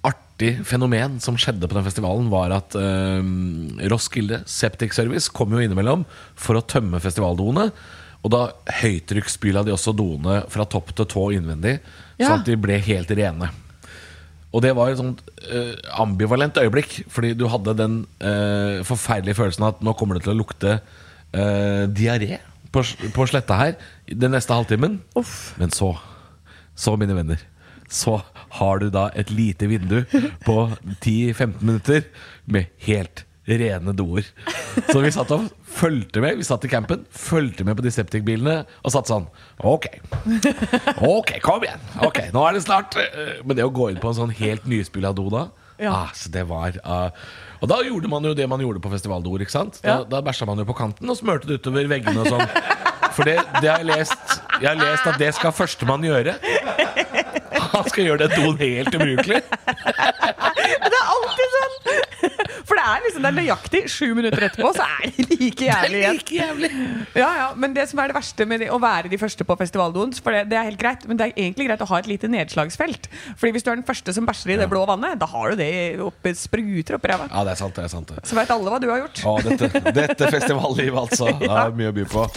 artig 0.05 0.51
fenomen 0.67 1.15
som 1.23 1.37
skjedde 1.39 1.65
på 1.67 1.75
den 1.77 1.85
festivalen, 1.87 2.27
var 2.29 2.53
at 2.53 2.75
eh, 2.79 3.27
Roskilde 3.91 4.43
Septic 4.49 4.93
Service 4.95 5.31
kom 5.33 5.51
jo 5.55 5.61
innimellom 5.63 6.03
for 6.37 6.59
å 6.59 6.63
tømme 6.63 6.99
festivaldoene. 7.03 7.67
Og 8.25 8.31
da 8.33 8.43
høytrykksspyla 8.79 9.61
de 9.67 9.73
også 9.75 9.91
doene 9.97 10.39
fra 10.49 10.65
topp 10.69 10.95
til 10.97 11.05
tå 11.11 11.27
innvendig, 11.35 11.75
Ja. 12.17 12.29
sånn 12.31 12.39
at 12.39 12.47
de 12.47 12.55
ble 12.57 12.79
helt 12.79 13.11
rene. 13.19 13.51
Og 14.55 14.63
det 14.63 14.71
var 14.77 14.91
et 14.91 14.99
sånt 15.01 15.19
eh, 15.43 15.73
ambivalent 15.99 16.55
øyeblikk, 16.61 17.01
fordi 17.11 17.33
du 17.35 17.49
hadde 17.51 17.75
den 17.75 17.97
eh, 18.23 18.79
forferdelige 18.87 19.35
følelsen 19.35 19.67
at 19.67 19.81
nå 19.83 19.93
kommer 19.99 20.15
det 20.15 20.23
til 20.23 20.35
å 20.35 20.39
lukte 20.39 20.77
uh, 20.79 21.83
diaré 21.91 22.37
på, 22.71 22.83
på 23.11 23.25
sletta 23.27 23.57
her 23.59 23.75
den 24.07 24.31
neste 24.35 24.55
halvtimen. 24.55 25.01
Uff. 25.19 25.51
Men 25.59 25.75
så, 25.75 25.91
så 26.71 26.95
mine 26.99 27.17
venner, 27.17 27.43
så 27.91 28.21
har 28.61 28.79
du 28.79 28.87
da 28.93 29.09
et 29.19 29.33
lite 29.33 29.67
vindu 29.67 30.01
på 30.47 30.57
10-15 31.03 31.59
minutter 31.59 32.07
med 32.47 32.71
helt 32.87 33.24
rene 33.47 33.93
doer. 33.93 34.25
Så 34.89 34.99
vi 35.03 35.11
satt 35.13 35.29
og 35.35 35.49
fulgte 35.75 36.21
med. 36.23 36.37
Vi 36.39 36.45
satt 36.47 36.65
i 36.65 36.71
campen, 36.71 37.03
fulgte 37.13 37.65
med 37.67 37.77
på 37.77 37.83
de 37.85 37.91
septikbilene 37.93 38.55
og 38.81 38.91
satt 38.93 39.09
sånn 39.11 39.27
Ok, 39.63 39.85
ok, 41.05 41.35
kom 41.45 41.63
igjen. 41.67 41.83
Ok, 42.05 42.19
Nå 42.33 42.43
er 42.47 42.57
det 42.57 42.63
snart. 42.65 42.95
eh, 42.97 43.41
Men 43.45 43.57
det 43.59 43.65
å 43.67 43.73
gå 43.73 43.89
inn 43.91 43.99
på 44.01 44.09
en 44.11 44.17
sånn 44.17 44.33
helt 44.39 44.65
nyspilla 44.69 45.13
do 45.15 45.29
da 45.29 45.47
Ja. 45.77 45.91
ah, 45.91 46.11
så 46.15 46.29
det 46.31 46.45
var 46.47 46.71
uh, 46.87 47.09
Og 47.61 47.67
da 47.67 47.81
gjorde 47.83 48.07
man 48.07 48.23
jo 48.23 48.33
det 48.33 48.47
man 48.47 48.61
gjorde 48.63 48.79
på 48.79 48.89
festivaldoer. 48.93 49.41
ikke 49.43 49.51
sant? 49.51 49.81
Da, 49.83 49.89
Ja. 49.89 50.03
da 50.03 50.21
bæsja 50.23 50.45
man 50.47 50.57
jo 50.57 50.65
på 50.65 50.75
kanten 50.77 51.09
og 51.11 51.17
smurte 51.19 51.47
det 51.47 51.59
utover 51.61 51.87
veggene 51.91 52.21
og 52.23 52.27
sånn. 52.31 52.47
For 53.15 53.23
det, 53.27 53.37
det 53.61 53.69
har 53.69 53.79
jeg 53.83 53.87
lest 53.91 54.41
Jeg 54.61 54.69
har 54.71 54.75
lest 54.79 55.07
at 55.07 55.17
det 55.19 55.33
skal 55.35 55.51
førstemann 55.51 56.03
gjøre. 56.03 56.35
Han 57.75 57.83
skal 57.91 58.05
gjøre 58.07 58.27
det 58.27 58.35
doen 58.39 58.57
helt 58.57 58.93
ubrukelig. 58.95 59.41
Det 59.43 60.95
er 60.95 61.07
alltid 61.11 61.55
sånn! 61.55 61.73
For 62.65 62.74
det 62.74 62.74
er 62.91 63.03
liksom 63.05 63.25
det 63.25 63.29
er 63.31 63.37
nøyaktig 63.39 63.81
sju 63.91 64.07
minutter 64.17 64.45
etterpå, 64.47 64.71
så 64.77 64.85
er 64.85 65.11
det 65.15 65.37
like 65.39 65.67
jævlig 65.67 65.99
igjen. 66.01 66.19
Like 66.19 66.37
jævlig. 66.39 66.69
Ja, 67.17 67.29
ja, 67.39 67.47
Men 67.59 67.75
det 67.75 67.87
som 67.91 68.01
er 68.03 68.11
det 68.11 68.17
verste 68.17 68.47
med 68.49 68.63
det, 68.63 68.69
å 68.73 68.79
være 68.81 69.11
de 69.11 69.19
første 69.21 69.45
på 69.47 69.57
festivaldoen 69.59 70.13
For 70.19 70.35
det, 70.35 70.45
det 70.51 70.59
er 70.59 70.67
helt 70.69 70.81
greit, 70.81 71.05
men 71.09 71.19
det 71.19 71.29
er 71.29 71.35
egentlig 71.35 71.69
greit 71.69 71.83
å 71.85 71.89
ha 71.91 72.01
et 72.01 72.09
lite 72.09 72.29
nedslagsfelt. 72.31 73.09
Fordi 73.39 73.53
hvis 73.55 73.65
du 73.65 73.71
er 73.71 73.79
den 73.79 73.87
første 73.87 74.15
som 74.15 74.27
bæsjer 74.27 74.55
i 74.55 74.59
det 74.61 74.69
blå 74.71 74.83
vannet, 74.89 75.19
da 75.21 75.29
har 75.31 75.53
du 75.53 75.61
det 75.61 75.71
oppe, 76.03 76.35
spruter 76.37 76.99
oppi 76.99 77.11
ræva. 77.13 77.29
Ja, 77.31 77.45
det 77.47 77.55
er 77.55 77.61
sant. 77.63 77.77
det 77.77 77.87
er 77.87 77.93
sant. 77.93 78.13
Så 78.25 78.37
veit 78.37 78.51
alle 78.53 78.73
hva 78.73 78.81
du 78.81 78.89
har 78.91 79.03
gjort. 79.05 79.23
Å, 79.25 79.37
dette, 79.45 79.81
dette 79.95 80.31
festivallivet, 80.37 80.99
altså. 81.05 81.31
Det 81.45 81.51
er 81.51 81.73
mye 81.77 81.91
å 81.91 81.95
by 81.95 82.05
på. 82.09 82.27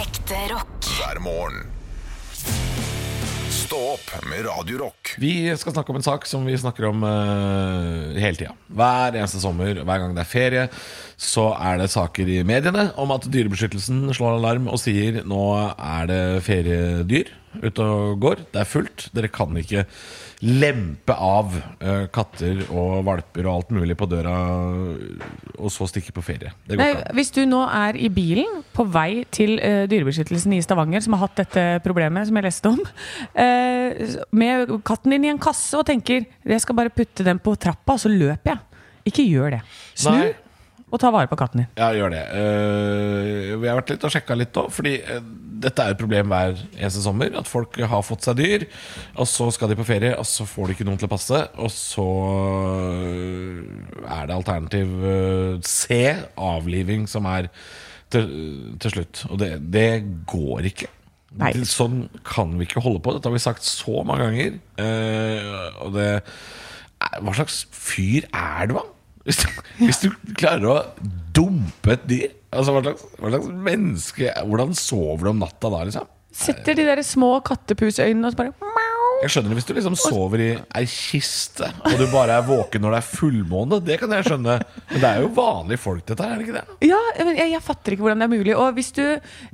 Ekte 0.00 0.46
rock. 0.52 0.90
hver 1.00 1.22
morgen. 1.24 1.79
Stå 3.70 3.78
opp 3.92 4.24
med 4.26 4.48
Radio 4.48 4.80
Rock. 4.80 5.12
Vi 5.22 5.44
skal 5.54 5.70
snakke 5.70 5.92
om 5.92 5.98
en 6.00 6.02
sak 6.02 6.24
som 6.26 6.42
vi 6.42 6.56
snakker 6.58 6.88
om 6.88 7.04
uh, 7.06 8.16
hele 8.18 8.34
tida. 8.34 8.56
Hver 8.66 9.14
eneste 9.14 9.38
sommer, 9.38 9.78
hver 9.86 10.00
gang 10.02 10.16
det 10.16 10.24
er 10.24 10.26
ferie, 10.26 10.64
så 11.14 11.44
er 11.54 11.78
det 11.78 11.86
saker 11.92 12.32
i 12.34 12.40
mediene 12.42 12.88
om 12.98 13.14
at 13.14 13.28
Dyrebeskyttelsen 13.30 14.08
slår 14.10 14.40
alarm 14.40 14.66
og 14.66 14.80
sier 14.82 15.20
nå 15.22 15.44
er 15.76 16.10
det 16.10 16.18
feriedyr 16.48 17.30
ute 17.62 17.86
og 17.86 18.18
går. 18.26 18.42
Det 18.50 18.64
er 18.64 18.72
fullt. 18.72 19.06
Dere 19.14 19.30
kan 19.30 19.54
ikke 19.62 19.86
lempe 20.40 21.12
av 21.12 21.52
uh, 21.52 22.06
katter 22.12 22.62
og 22.68 23.02
valper 23.04 23.44
og 23.44 23.52
alt 23.52 23.74
mulig 23.76 23.96
på 24.00 24.08
døra 24.08 24.34
og 25.60 25.68
så 25.72 25.88
stikke 25.90 26.14
på 26.16 26.24
ferie. 26.24 26.54
Det 26.64 26.78
går 26.78 26.80
Nei, 26.80 26.94
hvis 27.18 27.32
du 27.36 27.42
nå 27.48 27.60
er 27.66 27.98
i 28.00 28.08
bilen 28.12 28.62
på 28.72 28.86
vei 28.88 29.26
til 29.32 29.58
uh, 29.60 29.84
Dyrebeskyttelsen 29.90 30.56
i 30.56 30.62
Stavanger, 30.64 31.04
som 31.04 31.16
har 31.16 31.26
hatt 31.26 31.42
dette 31.42 31.66
problemet 31.84 32.30
som 32.30 32.40
jeg 32.40 32.48
leste 32.48 32.72
om, 32.72 32.80
uh, 33.36 34.16
med 34.32 34.74
katten 34.88 35.16
din 35.16 35.28
i 35.28 35.34
en 35.34 35.42
kasse 35.42 35.76
og 35.76 35.84
tenker 35.88 36.24
jeg 36.24 36.64
skal 36.64 36.78
bare 36.78 36.92
putte 36.94 37.26
den 37.26 37.40
på 37.42 37.54
trappa, 37.60 37.98
så 38.00 38.08
løper 38.12 38.54
jeg. 38.54 38.64
Ikke 39.10 39.24
gjør 39.26 39.56
det. 39.56 39.60
Snu 39.98 40.16
Nei. 40.16 40.32
og 40.90 41.00
ta 41.00 41.10
vare 41.12 41.30
på 41.30 41.38
katten 41.40 41.62
din. 41.62 41.70
Ja, 41.78 41.90
gjør 41.96 42.12
det. 42.14 42.24
Uh, 42.32 43.56
vi 43.60 43.70
har 43.70 43.78
vært 43.80 43.94
litt 43.94 44.06
og 44.06 44.12
sjekka 44.14 44.36
litt 44.38 44.56
òg, 44.60 44.70
fordi 44.74 44.96
eh, 45.00 45.22
dette 45.60 45.84
er 45.84 45.94
et 45.94 46.00
problem 46.00 46.30
hver 46.32 46.54
eneste 46.78 47.02
sommer. 47.04 47.32
At 47.38 47.50
folk 47.50 47.76
har 47.92 48.06
fått 48.06 48.26
seg 48.26 48.38
dyr, 48.40 48.66
og 49.16 49.28
så 49.28 49.50
skal 49.54 49.72
de 49.72 49.78
på 49.78 49.86
ferie, 49.88 50.14
og 50.18 50.26
så 50.28 50.46
får 50.48 50.70
de 50.70 50.76
ikke 50.76 50.86
noen 50.88 51.00
til 51.00 51.10
å 51.10 51.12
passe. 51.12 51.42
Og 51.60 51.72
så 51.74 52.06
eh, 53.04 54.06
er 54.06 54.30
det 54.30 54.36
alternativ 54.36 54.96
eh, 55.12 55.58
C, 55.66 56.00
avliving, 56.40 57.06
som 57.10 57.28
er 57.30 57.50
til, 58.10 58.30
til 58.82 58.96
slutt. 58.96 59.24
Og 59.30 59.40
det, 59.42 59.52
det 59.72 59.90
går 60.30 60.70
ikke. 60.72 60.90
Nei. 61.40 61.52
Sånn 61.68 62.08
kan 62.26 62.56
vi 62.58 62.66
ikke 62.66 62.82
holde 62.82 63.02
på. 63.04 63.14
Dette 63.14 63.30
har 63.30 63.36
vi 63.36 63.42
sagt 63.42 63.66
så 63.66 64.02
mange 64.06 64.26
ganger. 64.26 64.56
Eh, 64.82 65.84
og 65.84 65.94
det 65.94 66.08
Hva 67.22 67.36
slags 67.36 67.62
fyr 67.72 68.26
er 68.28 68.70
du, 68.70 68.74
da? 68.80 68.88
Hvis 69.26 69.42
du, 69.42 69.48
hvis 69.82 69.98
du 70.00 70.08
klarer 70.38 70.68
å 70.70 70.76
dumpe 71.36 71.92
et 71.92 72.06
dyr 72.08 72.30
Altså, 72.50 72.72
hva 72.74 72.80
slags, 72.82 73.02
hva 73.20 73.30
slags 73.30 73.50
menneske 73.68 74.32
Hvordan 74.48 74.72
sover 74.74 75.26
du 75.28 75.30
om 75.34 75.42
natta 75.42 75.70
da, 75.70 75.82
liksom? 75.86 76.08
Setter 76.40 76.78
de 76.78 76.86
der 76.86 77.02
små 77.04 77.32
kattepusøynene 77.42 78.28
og 78.28 78.32
så 78.34 78.38
bare. 78.38 78.52
Jeg 79.20 79.30
skjønner 79.34 79.52
det 79.52 79.56
hvis 79.58 79.66
du 79.68 79.72
liksom 79.76 79.96
sover 80.00 80.40
i 80.40 80.48
ei 80.78 80.86
kiste, 80.88 81.66
og 81.84 81.96
du 82.00 82.06
bare 82.08 82.38
er 82.40 82.44
våken 82.46 82.80
når 82.80 82.94
det 82.94 83.00
er 83.02 83.08
fullmåne. 83.10 83.78
Det 83.84 83.98
kan 84.00 84.14
jeg 84.16 84.24
skjønne. 84.30 84.54
Men 84.92 85.02
det 85.02 85.08
er 85.10 85.20
jo 85.20 85.28
vanlige 85.36 85.80
folk, 85.82 86.06
dette 86.08 86.24
her, 86.24 86.32
er 86.32 86.40
det 86.40 86.46
ikke 86.48 86.56
det? 86.56 86.78
Ja, 86.88 87.00
men 87.20 87.36
jeg, 87.36 87.50
jeg 87.52 87.60
fatter 87.66 87.92
ikke 87.96 88.06
hvordan 88.06 88.22
det 88.24 88.28
er 88.30 88.32
mulig. 88.32 88.54
Og 88.56 88.72
hvis 88.78 88.88
du 88.96 89.02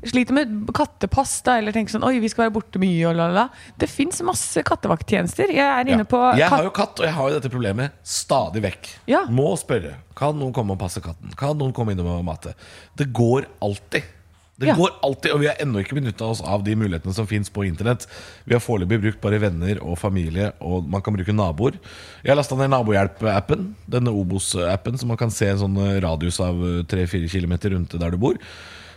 sliter 0.06 0.36
med 0.38 0.54
kattepass 0.76 1.34
da, 1.46 1.56
eller 1.58 1.74
tenker 1.74 1.96
sånn 1.96 2.06
Oi, 2.06 2.14
vi 2.22 2.30
skal 2.30 2.46
være 2.46 2.54
borte 2.60 2.78
mye, 2.82 3.02
og 3.10 3.18
la, 3.18 3.26
la, 3.26 3.46
la. 3.48 3.74
Det 3.82 3.90
fins 3.90 4.22
masse 4.26 4.62
kattevakttjenester. 4.70 5.50
Jeg 5.56 5.66
er 5.66 5.90
inne 5.90 6.06
Ja. 6.06 6.10
på 6.14 6.22
Jeg 6.38 6.52
har 6.52 6.62
jo 6.68 6.70
katt, 6.78 7.00
og 7.02 7.08
jeg 7.10 7.16
har 7.18 7.30
jo 7.32 7.38
dette 7.40 7.50
problemet 7.52 7.98
stadig 8.06 8.62
vekk. 8.68 8.92
Ja. 9.10 9.24
Må 9.26 9.50
spørre. 9.58 9.96
Kan 10.16 10.38
noen 10.38 10.54
komme 10.54 10.78
og 10.78 10.80
passe 10.80 11.02
katten? 11.04 11.34
Kan 11.36 11.58
noen 11.58 11.74
komme 11.76 11.92
innom 11.96 12.06
og 12.14 12.22
mate? 12.24 12.54
Det 12.96 13.10
går 13.12 13.50
alltid. 13.66 14.12
Det 14.58 14.66
Ja. 14.70 14.74
går 14.74 14.90
alltid, 15.02 15.32
Og 15.34 15.40
vi 15.40 15.46
har 15.50 15.56
ennå 15.60 15.82
ikke 15.82 15.96
benytta 15.98 16.24
oss 16.24 16.40
av 16.40 16.62
de 16.64 16.74
mulighetene 16.74 17.12
som 17.12 17.26
fins 17.26 17.50
på 17.50 17.66
internett. 17.66 18.06
Vi 18.46 18.54
har 18.54 18.60
foreløpig 18.60 19.02
brukt 19.02 19.20
bare 19.20 19.38
venner 19.38 19.76
og 19.84 19.98
familie, 19.98 20.52
og 20.62 20.88
man 20.88 21.02
kan 21.02 21.12
bruke 21.14 21.34
naboer. 21.34 21.74
Jeg 22.24 22.30
har 22.32 22.36
lasta 22.36 22.56
ned 22.56 22.70
Nabohjelp-appen, 22.70 23.74
denne 23.86 24.08
Obos-appen, 24.08 24.96
så 24.96 25.04
man 25.06 25.18
kan 25.18 25.30
se 25.30 25.48
en 25.48 25.58
sånn 25.58 25.76
eh, 25.76 26.00
radius 26.00 26.40
av 26.40 26.54
3-4 26.88 27.28
km 27.28 27.52
rundt 27.74 27.98
der 28.00 28.10
du 28.10 28.16
bor. 28.16 28.38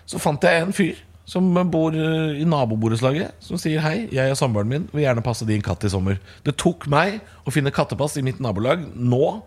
Så 0.08 0.18
fant 0.18 0.42
jeg 0.42 0.62
en 0.64 0.72
fyr 0.72 0.96
som 1.26 1.44
bor 1.70 1.92
eh, 1.94 2.40
i 2.42 2.46
naboborettslaget, 2.46 3.34
som 3.44 3.58
sier 3.58 3.82
hei, 3.82 4.08
jeg 4.16 4.32
og 4.32 4.38
samboeren 4.40 4.68
min 4.72 4.88
vil 4.94 5.04
gjerne 5.04 5.22
passe 5.22 5.46
din 5.46 5.62
katt 5.62 5.84
i 5.84 5.90
sommer. 5.92 6.18
Det 6.46 6.56
tok 6.58 6.88
meg 6.88 7.20
å 7.46 7.52
finne 7.52 7.70
kattepass 7.76 8.16
i 8.18 8.24
mitt 8.24 8.40
nabolag 8.40 8.88
nå, 8.96 9.44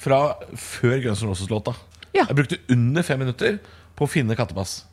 fra 0.00 0.34
før 0.56 0.96
Guns 1.04 1.22
N' 1.22 1.28
Roses-låta. 1.28 1.76
Ja. 2.14 2.24
Jeg 2.24 2.36
brukte 2.40 2.58
under 2.72 3.02
fem 3.02 3.20
minutter 3.20 3.60
på 3.96 4.08
å 4.08 4.10
finne 4.10 4.34
kattepass. 4.34 4.86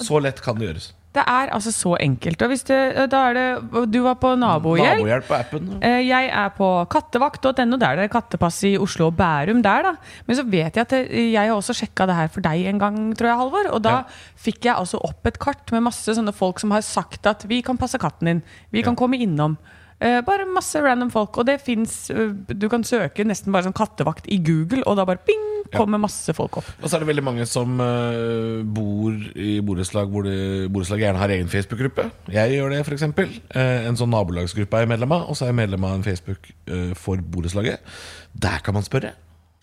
Så 0.00 0.20
lett 0.22 0.40
kan 0.42 0.56
det 0.58 0.68
gjøres. 0.70 0.92
Det 1.12 1.20
er 1.28 1.50
altså 1.52 1.68
så 1.76 1.90
enkelt. 2.00 2.40
Og 2.40 2.48
hvis 2.48 2.62
det, 2.64 2.76
da 3.12 3.18
er 3.28 3.34
det 3.36 3.82
Du 3.92 3.98
var 4.02 4.14
på 4.16 4.30
nabohjelp. 4.40 5.02
Nabohjelp 5.02 5.26
på 5.28 5.34
appen. 5.36 5.66
Eh, 5.84 5.98
Jeg 6.08 6.30
er 6.32 6.48
på 6.56 6.68
kattevakt.no. 6.88 7.76
Der 7.76 7.86
er 7.90 7.96
det 8.00 8.10
kattepass 8.14 8.62
i 8.64 8.78
Oslo 8.80 9.10
og 9.10 9.16
Bærum. 9.18 9.60
der 9.62 9.82
da 9.82 9.92
Men 10.26 10.36
så 10.36 10.44
vet 10.48 10.74
jeg 10.76 10.86
at 10.86 10.92
jeg 11.12 11.36
har 11.36 11.52
også 11.54 11.74
sjekka 11.76 12.06
det 12.08 12.16
her 12.16 12.28
for 12.32 12.40
deg 12.40 12.64
en 12.64 12.78
gang, 12.80 12.96
tror 13.14 13.28
jeg, 13.28 13.36
Halvor. 13.36 13.68
Og 13.74 13.82
da 13.82 13.90
Ja. 13.90 14.02
fikk 14.40 14.64
jeg 14.64 14.74
altså 14.74 14.98
opp 15.04 15.26
et 15.26 15.38
kart 15.38 15.70
med 15.70 15.82
masse 15.82 16.08
sånne 16.08 16.32
folk 16.32 16.58
som 16.58 16.70
har 16.70 16.80
sagt 16.80 17.26
at 17.26 17.44
vi 17.46 17.60
kan 17.60 17.76
passe 17.76 17.98
katten 18.00 18.24
din. 18.26 18.42
Vi 18.72 18.80
kan 18.82 18.96
komme 18.96 19.20
innom. 19.20 19.58
Eh, 20.02 20.18
bare 20.26 20.48
masse 20.50 20.80
random 20.82 21.12
folk. 21.14 21.38
Og 21.38 21.46
det 21.46 21.60
fins 21.62 22.10
Du 22.10 22.68
kan 22.72 22.84
søke 22.86 23.24
nesten 23.26 23.54
bare 23.54 23.68
sånn 23.68 23.76
kattevakt 23.76 24.26
i 24.32 24.40
Google, 24.42 24.82
og 24.86 24.98
da 24.98 25.06
bare 25.08 25.22
ping, 25.22 25.48
kommer 25.72 26.00
masse 26.02 26.34
folk 26.36 26.58
opp. 26.60 26.68
Og 26.82 26.90
så 26.90 26.98
er 26.98 27.04
det 27.04 27.08
veldig 27.08 27.24
mange 27.24 27.46
som 27.48 27.80
eh, 27.80 28.60
bor 28.66 29.14
i 29.38 29.54
borettslag 29.64 30.10
hvor 30.12 30.26
borettslaget 30.26 31.06
gjerne 31.06 31.22
har 31.22 31.34
egen 31.38 31.52
Facebook-gruppe. 31.52 32.08
Jeg 32.34 32.56
gjør 32.58 32.74
det, 32.74 32.82
f.eks. 32.84 33.06
Uh, 33.54 33.88
en 33.88 33.98
sånn 33.98 34.12
nabolagsgruppe 34.12 34.78
er 34.78 34.86
jeg 34.86 34.92
medlem 34.92 35.16
av. 35.16 35.28
Og 35.30 35.38
så 35.38 35.46
er 35.46 35.52
jeg 35.52 35.60
medlem 35.62 35.86
av 35.88 35.98
en 35.98 36.06
Facebook 36.06 36.50
eh, 36.66 36.92
for 36.98 37.22
borettslaget. 37.22 37.94
Der 38.32 38.64
kan 38.64 38.76
man 38.76 38.86
spørre. 38.86 39.14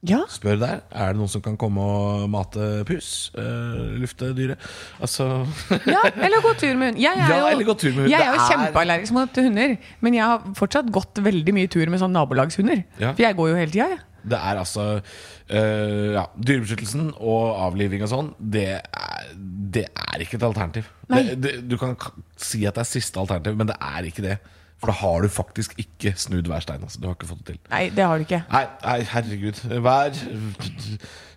Ja, 0.08 0.22
Spør 0.32 0.56
der. 0.62 0.78
Er 0.96 1.12
det 1.12 1.20
noen 1.20 1.28
som 1.32 1.42
kan 1.44 1.58
komme 1.60 1.84
og 1.84 2.28
mate 2.32 2.68
pus? 2.88 3.30
Uh, 3.36 3.98
lufte 4.00 4.30
dyret? 4.38 4.62
Altså 5.04 5.26
Ja, 5.94 6.06
eller 6.16 6.40
gå 6.46 6.54
tur 6.62 6.78
med 6.80 6.94
hund. 6.94 7.02
Jeg 7.04 7.18
er 7.20 7.34
Ja, 7.34 7.40
jo, 7.52 7.74
tur 7.74 7.92
med 7.92 8.06
hund. 8.06 8.12
Jeg 8.14 8.22
er 8.24 8.30
jo 8.32 8.38
er- 8.40 8.46
kjempeallergisk 8.54 9.16
mot 9.18 9.40
hunder, 9.44 9.74
men 10.00 10.16
jeg 10.16 10.24
har 10.24 10.46
fortsatt 10.56 10.92
gått 10.96 11.20
veldig 11.26 11.56
mye 11.58 11.72
tur 11.72 11.92
med 11.92 12.00
sånn 12.00 12.16
nabolagshunder. 12.16 12.86
Ja. 13.02 13.12
For 13.12 13.26
jeg 13.26 13.36
går 13.36 13.52
jo 13.52 13.58
hele 13.60 13.74
tida, 13.76 13.90
jeg. 13.96 14.06
Det 14.30 14.36
er 14.40 14.60
altså 14.60 14.86
eh, 15.00 16.14
Ja, 16.16 16.26
dyrebeskyttelsen 16.36 17.12
og 17.20 17.60
avliving 17.68 18.04
og 18.04 18.12
sånn, 18.12 18.32
det 18.40 18.66
er, 18.80 19.34
det 19.36 19.86
er 19.96 20.24
ikke 20.24 20.40
et 20.40 20.48
alternativ. 20.48 20.88
Det, 21.10 21.26
det, 21.42 21.54
du 21.72 21.76
kan 21.82 21.96
si 22.40 22.64
at 22.70 22.76
det 22.80 22.86
er 22.86 22.90
siste 22.90 23.20
alternativ, 23.20 23.56
men 23.60 23.68
det 23.72 23.78
er 23.80 24.08
ikke 24.12 24.26
det. 24.26 24.38
For 24.80 24.88
da 24.92 24.96
har 25.02 25.22
du 25.22 25.28
faktisk 25.28 25.74
ikke 25.78 26.14
snudd 26.16 26.48
hver 26.48 26.60
stein. 26.64 26.84
Altså. 26.84 27.00
Du 27.02 27.08
har 27.10 27.16
ikke 27.18 27.28
fått 27.28 27.48
det 27.48 27.56
til. 27.58 27.66
Nei, 27.74 27.90
det 27.96 28.04
har 28.06 28.14
du 28.16 28.22
ikke. 28.28 28.44
Nei, 28.52 28.66
nei 28.86 29.00
herregud. 29.12 29.58
Vær 29.84 30.10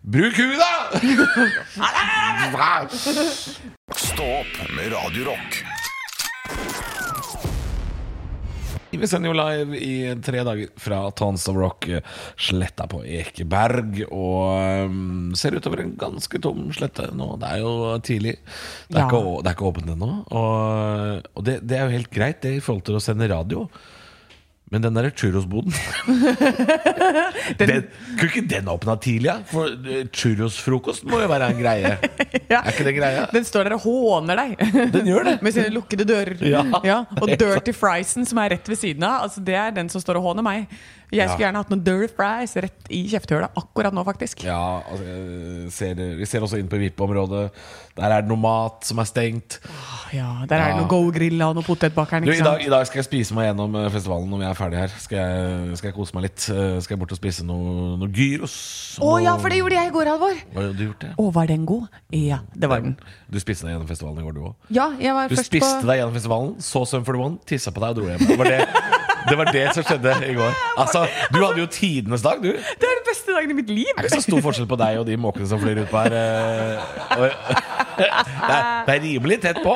Bruk 0.02 0.34
huet, 0.38 0.58
da! 0.58 1.02
Stå 4.06 4.24
opp 4.40 4.54
med 4.74 4.86
Radio 4.94 5.22
Rock. 5.30 5.50
Vi 8.92 9.08
sender 9.08 9.30
jo 9.32 9.36
live 9.38 9.78
i 9.80 9.92
tre 10.20 10.42
dager 10.44 10.68
fra 10.80 10.98
Tons 11.16 11.46
of 11.48 11.56
Rock, 11.56 11.88
eh, 11.88 12.02
sletta 12.36 12.84
på 12.92 13.00
Ekeberg. 13.08 14.02
Og 14.12 14.90
um, 14.90 15.32
ser 15.38 15.56
utover 15.56 15.80
en 15.84 15.94
ganske 16.00 16.40
tom 16.44 16.66
slette 16.76 17.08
nå. 17.16 17.30
Det 17.40 17.48
er 17.54 17.62
jo 17.64 17.72
tidlig. 18.04 18.36
Det 18.88 18.98
er, 18.98 19.00
Ja. 19.00 19.08
ikke, 19.08 19.22
det 19.42 19.48
er 19.50 19.56
ikke 19.56 19.70
åpent 19.70 19.90
ennå. 19.94 20.10
Og, 20.28 21.26
og 21.34 21.48
det, 21.48 21.58
det 21.64 21.78
er 21.78 21.88
jo 21.88 21.96
helt 21.96 22.12
greit, 22.12 22.42
det 22.44 22.56
i 22.58 22.62
forhold 22.64 22.84
til 22.90 23.00
å 23.00 23.04
sende 23.04 23.30
radio. 23.32 23.64
Men 24.72 24.84
den 24.86 24.96
derre 24.96 25.10
churrosboden 25.12 25.74
den, 27.60 27.84
Kunne 28.16 28.28
ikke 28.30 28.44
den 28.48 28.70
åpna 28.72 28.96
tidlig? 29.02 29.28
Ja? 29.28 29.34
For 29.50 29.68
eh, 29.68 30.06
churrosfrokost 30.16 31.04
må 31.08 31.20
jo 31.20 31.28
være 31.32 31.50
en 31.52 31.60
greie. 31.60 31.92
Ja. 32.52 32.58
Er 32.60 32.72
ikke 32.74 32.84
det 32.84 32.92
greia? 32.98 33.26
Den 33.32 33.44
står 33.48 33.68
der 33.68 33.74
og 33.78 33.84
håner 33.86 34.36
deg. 34.36 34.50
Den 34.94 35.06
gjør 35.08 35.24
det. 35.24 35.34
Med 35.44 35.54
sine 35.54 35.70
lukkede 35.72 36.04
dører. 36.08 36.34
Ja. 36.44 36.98
Og 37.16 37.30
Dirty 37.40 37.72
Friesen, 37.76 38.26
som 38.28 38.40
er 38.42 38.52
rett 38.56 38.68
ved 38.68 38.76
siden 38.76 39.06
av, 39.08 39.22
altså 39.28 39.40
det 39.44 39.56
er 39.56 39.72
den 39.76 39.88
som 39.92 40.02
står 40.02 40.20
og 40.20 40.26
håner 40.26 40.44
meg. 40.44 40.66
Jeg 41.12 41.28
skulle 41.28 41.44
gjerne 41.46 41.60
hatt 41.62 41.70
noen 41.72 41.82
Dirty 41.84 42.08
Fries 42.16 42.54
rett 42.64 42.88
i 42.92 43.02
kjeftehullet 43.12 43.58
akkurat 43.60 43.92
nå, 43.94 44.04
faktisk. 44.06 44.44
Ja, 44.46 44.80
altså, 44.88 45.04
ser, 45.74 45.98
vi 46.18 46.28
ser 46.28 46.44
også 46.46 46.58
inn 46.60 46.70
på 46.72 46.80
VIP-området. 46.80 47.42
Der 47.98 48.08
er 48.16 48.24
det 48.24 48.30
noe 48.32 48.40
mat 48.40 48.86
som 48.88 49.00
er 49.02 49.08
stengt. 49.10 49.58
Ja, 50.16 50.30
Der 50.48 50.56
er 50.56 50.72
det 50.72 50.78
noe 50.80 50.88
Go-grilla 50.88 51.50
og 51.52 51.58
noe 51.58 51.66
potetbakeren. 51.66 52.24
I, 52.24 52.38
dag? 52.40 52.64
I 52.64 52.70
dag 52.72 52.86
skal 52.88 53.02
jeg 53.02 53.08
spise 53.10 53.36
meg 53.36 53.50
gjennom 53.50 53.76
eh, 53.82 53.90
festivalen 53.92 54.30
når 54.32 54.40
vi 54.40 54.46
er 54.48 54.56
ferdig 54.56 54.80
her. 54.80 54.94
Skal 55.04 55.20
jeg, 55.20 55.76
skal 55.80 55.90
jeg 55.90 55.96
kose 55.98 56.16
meg 56.16 56.26
litt. 56.30 56.46
Eh, 56.48 56.78
Skal 56.82 56.96
jeg 56.96 57.02
bort 57.04 57.12
og 57.12 57.20
spise 57.20 57.44
noe, 57.44 57.92
noe 58.00 58.08
gyros. 58.16 58.56
Å 59.04 59.12
ja, 59.22 59.36
for 59.40 59.52
det 59.52 59.60
gjorde 59.60 59.76
jeg 59.76 59.92
i 59.92 59.94
går, 59.98 60.12
Halvor! 60.14 60.40
Har 60.56 60.72
du 60.72 60.82
gjort 60.88 61.04
det? 61.04 61.12
Å, 61.20 61.28
var 61.36 61.52
den 61.52 61.68
god? 61.68 61.86
Ja, 62.16 62.40
det 62.56 62.72
var 62.72 62.80
den. 62.84 62.96
Du 63.28 63.38
spiste 63.42 63.68
deg 63.68 63.76
gjennom 63.76 63.88
festivalen 63.92 64.24
i 64.24 64.26
går, 64.26 64.36
du 64.40 64.42
òg. 64.48 64.56
Ja, 64.72 64.88
jeg 65.00 65.12
var 65.16 65.28
Du 65.28 65.36
først 65.36 65.52
spiste 65.52 65.76
på 65.84 65.88
deg 65.92 66.00
gjennom 66.00 66.16
festivalen, 66.16 66.52
så 66.64 66.84
Sum 66.88 67.04
41, 67.04 67.38
tissa 67.52 67.72
på 67.76 67.84
deg 67.84 67.92
og 67.94 68.00
dro 68.00 68.08
hjem. 68.10 68.24
Det 68.32 68.38
var 68.40 68.50
det, 68.52 68.60
det 69.28 69.36
var 69.38 69.50
det 69.54 69.64
som 69.76 69.86
skjedde 69.86 70.14
i 70.28 70.34
går. 70.38 70.56
Altså, 70.82 71.06
Du 71.32 71.38
hadde 71.44 71.60
jo 71.62 71.66
tidenes 71.66 72.24
dag, 72.24 72.42
du. 72.42 72.50
Det 72.52 72.80
Det 72.80 72.88
er 72.88 72.98
den 72.98 73.06
beste 73.08 73.36
dagen 73.36 73.50
i 73.50 73.58
mitt 73.60 73.70
liv! 73.70 73.92
er 73.96 74.08
ikke 74.08 74.20
så 74.20 74.26
stor 74.26 74.44
forskjell 74.48 74.68
på 74.70 74.78
deg 74.80 75.00
og 75.02 75.06
de 75.08 75.16
måkene 75.20 75.48
som 75.48 75.60
flyr 75.62 75.84
utpå 75.84 76.04
her. 76.04 76.12
eh, 76.12 76.80
Det 77.98 78.08
er, 78.08 78.84
det 78.86 78.94
er 78.94 79.02
rimelig 79.04 79.40
tett 79.42 79.62
på. 79.64 79.74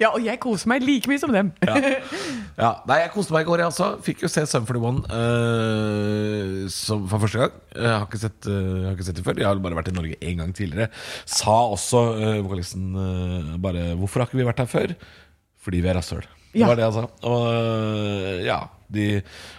Ja, 0.00 0.10
og 0.12 0.22
jeg 0.24 0.38
koser 0.42 0.70
meg 0.72 0.84
like 0.86 1.10
mye 1.10 1.20
som 1.20 1.32
dem. 1.34 1.50
Ja. 1.66 1.76
ja. 2.58 2.70
Nei, 2.88 2.98
jeg 3.02 3.12
koste 3.14 3.34
meg 3.34 3.44
i 3.44 3.48
går, 3.48 3.62
jeg 3.62 3.72
også. 3.72 3.88
Fikk 4.06 4.24
jo 4.24 4.30
se 4.32 4.44
Sum 4.50 4.66
41 4.68 5.02
uh, 5.12 6.68
som, 6.72 7.04
for 7.10 7.22
første 7.22 7.42
gang. 7.42 7.56
Jeg 7.76 7.92
har, 7.92 8.06
ikke 8.08 8.22
sett, 8.22 8.48
uh, 8.48 8.54
jeg 8.56 8.86
har 8.88 8.96
ikke 8.96 9.08
sett 9.08 9.20
det 9.20 9.26
før. 9.26 9.40
Jeg 9.42 9.48
har 9.48 9.62
bare 9.64 9.78
vært 9.78 9.92
i 9.92 9.96
Norge 9.96 10.20
én 10.20 10.40
gang 10.42 10.54
tidligere. 10.56 10.88
Sa 11.28 11.56
også 11.74 12.04
uh, 12.18 12.38
vokalisten 12.46 12.92
uh, 12.96 13.56
bare 13.62 13.92
'Hvorfor 13.96 14.22
har 14.22 14.30
ikke 14.30 14.40
vi 14.42 14.48
vært 14.48 14.64
her 14.64 14.70
før?' 14.70 14.96
Fordi 15.62 15.78
vi 15.78 15.90
er 15.92 15.94
rasshøl. 15.94 16.24
Det 16.52 16.68
var 16.68 16.76
det 16.76 16.84
han 16.84 16.92
sa. 16.92 17.04
Og 17.28 17.44
eh, 17.54 18.42
ja, 18.46 18.58
de 18.92 19.06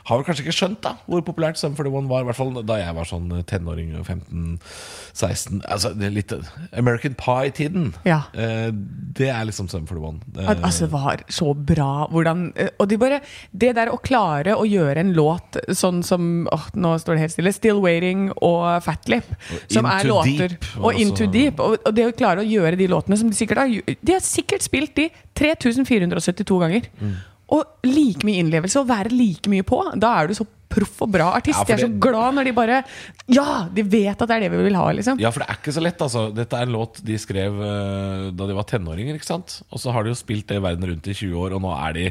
har 0.08 0.18
vel 0.20 0.26
kanskje 0.28 0.46
ikke 0.46 0.56
skjønt 0.58 0.82
da 0.86 0.96
hvor 1.08 1.22
populært 1.26 1.58
Sum 1.60 1.76
41 1.76 2.08
var. 2.10 2.22
I 2.24 2.28
hvert 2.30 2.40
fall 2.40 2.54
da 2.66 2.78
jeg 2.82 2.96
var 2.96 3.08
sånn 3.10 3.30
tenåring, 3.50 3.94
15-16. 4.06 5.62
Altså 5.70 5.92
det 5.98 6.08
er 6.10 6.14
litt 6.16 6.34
American 6.78 7.16
Pie-tiden. 7.20 7.92
Ja. 8.08 8.22
Eh, 8.34 8.70
det 9.18 9.30
er 9.34 9.46
liksom 9.50 9.70
Sum 9.72 9.86
41. 9.90 10.22
Det- 10.34 10.48
At, 10.50 10.62
altså, 10.64 10.86
det 10.86 10.92
var 10.94 11.24
så 11.30 11.54
bra 11.56 12.08
hvordan 12.12 12.52
eh, 12.56 12.70
Og 12.80 12.88
de 12.90 12.98
bare 12.98 13.20
Det 13.52 13.74
der 13.76 13.88
å 13.92 13.98
klare 14.02 14.56
å 14.58 14.66
gjøre 14.68 14.98
en 15.00 15.14
låt 15.14 15.58
sånn 15.74 16.04
som 16.04 16.48
åh, 16.52 16.68
Nå 16.76 16.96
står 17.00 17.16
det 17.16 17.22
helt 17.24 17.32
stille. 17.36 17.52
'Still 17.54 17.82
Waiting' 17.82 18.32
og 18.42 18.82
'Fatlip'. 18.84 19.30
Som 19.70 19.86
er 19.86 20.04
låter 20.04 20.50
Deep 20.50 20.66
Og 20.78 20.94
også. 20.94 21.00
'Into 21.00 21.26
Deep'. 21.32 21.60
Og, 21.60 21.78
og 21.86 21.96
det 21.96 22.06
å 22.08 22.12
klare 22.18 22.42
å 22.42 22.48
gjøre 22.48 22.78
de 22.78 22.88
låtene 22.88 23.18
som 23.18 23.30
de 23.30 23.36
sikkert 23.36 23.58
har 23.58 23.68
De 23.68 24.12
har 24.14 24.20
sikkert 24.22 24.62
spilt 24.62 24.96
de 24.96 25.10
3472 25.36 26.60
ganger. 26.60 26.82
Mm. 27.02 27.16
Og 27.54 27.88
like 27.88 28.26
mye 28.26 28.42
innlevelse 28.42 28.82
og 28.82 28.90
være 28.90 29.14
like 29.14 29.52
mye 29.52 29.66
på. 29.68 29.80
Da 30.02 30.14
er 30.22 30.32
du 30.32 30.38
så 30.38 30.46
proff 30.74 31.04
og 31.06 31.12
bra 31.14 31.28
artist. 31.38 31.60
Ja, 31.60 31.64
for 31.64 31.74
jeg 31.74 31.80
er 31.80 31.86
så 31.86 31.92
det- 31.92 32.02
glad 32.02 32.38
når 32.38 32.48
de 32.50 32.54
bare 32.58 32.84
Ja! 33.30 33.68
De 33.70 33.84
vet 33.84 34.22
at 34.22 34.28
det 34.28 34.36
er 34.36 34.46
det 34.48 34.52
vi 34.56 34.64
vil 34.64 34.76
ha, 34.80 34.88
liksom. 34.92 35.20
Ja, 35.22 35.30
for 35.30 35.44
det 35.44 35.50
er 35.50 35.60
ikke 35.62 35.76
så 35.76 35.84
lett, 35.86 36.02
altså. 36.02 36.34
Dette 36.34 36.58
er 36.58 36.66
en 36.66 36.74
låt 36.74 37.04
de 37.06 37.18
skrev 37.22 37.54
uh, 37.54 38.32
da 38.34 38.48
de 38.50 38.56
var 38.58 38.66
tenåringer, 38.66 39.14
ikke 39.20 39.30
sant? 39.30 39.62
Og 39.72 39.80
så 39.80 39.94
har 39.94 40.04
de 40.04 40.10
jo 40.10 40.18
spilt 40.18 40.48
det 40.50 40.62
verden 40.64 40.90
rundt 40.90 41.08
i 41.08 41.14
20 41.14 41.38
år, 41.38 41.54
og 41.54 41.62
nå 41.62 41.76
er 41.78 41.94
de 42.00 42.08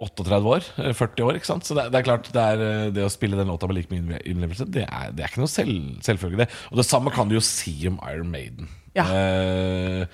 38 0.00 0.48
år, 0.48 0.64
eh, 0.80 0.92
40 0.96 1.26
år, 1.28 1.36
ikke 1.36 1.46
sant? 1.50 1.66
Så 1.68 1.76
det, 1.76 1.90
det 1.92 2.00
er 2.00 2.06
klart, 2.06 2.28
det, 2.32 2.40
er, 2.40 2.60
eh, 2.64 2.90
det 2.96 3.04
å 3.04 3.12
spille 3.12 3.36
den 3.36 3.50
låta 3.52 3.68
med 3.68 3.76
like 3.76 3.92
mye 3.92 4.20
innlevelse, 4.24 4.64
det 4.72 4.86
er, 4.88 5.10
det 5.12 5.24
er 5.26 5.28
ikke 5.28 5.42
noe 5.42 5.52
selv, 5.52 6.00
selvfølgelig. 6.06 6.46
Og 6.72 6.80
det 6.80 6.86
samme 6.88 7.12
kan 7.12 7.28
du 7.28 7.36
jo 7.36 7.42
si 7.44 7.74
om 7.90 7.98
Iron 8.08 8.30
Maiden. 8.32 8.70
Ja. 8.96 9.04
Eh, 9.04 10.06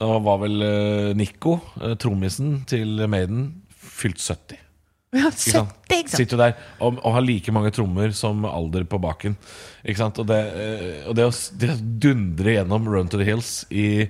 da 0.00 0.08
var 0.24 0.40
vel 0.42 0.64
eh, 0.64 1.10
Nico, 1.14 1.58
eh, 1.82 1.92
trommisen 2.00 2.62
til 2.66 3.04
Maiden, 3.06 3.50
fylt 3.94 4.20
70. 4.22 4.60
Ja, 5.14 5.28
70, 5.30 5.38
ikke 5.38 6.10
sant? 6.10 6.16
Sitter 6.18 6.40
der 6.40 6.54
og, 6.82 6.96
og 6.98 7.12
har 7.14 7.22
like 7.22 7.52
mange 7.54 7.70
trommer 7.74 8.10
som 8.18 8.42
alder 8.48 8.82
på 8.90 8.98
baken. 8.98 9.36
Ikke 9.86 10.00
sant? 10.00 10.18
Og 10.18 10.26
det, 10.26 10.40
eh, 10.58 11.04
og 11.06 11.14
det, 11.14 11.28
å, 11.30 11.34
det 11.60 11.70
å 11.70 11.76
dundre 12.02 12.56
gjennom 12.56 12.88
Run 12.90 13.10
to 13.12 13.20
the 13.20 13.28
Hills 13.28 13.60
i 13.70 14.08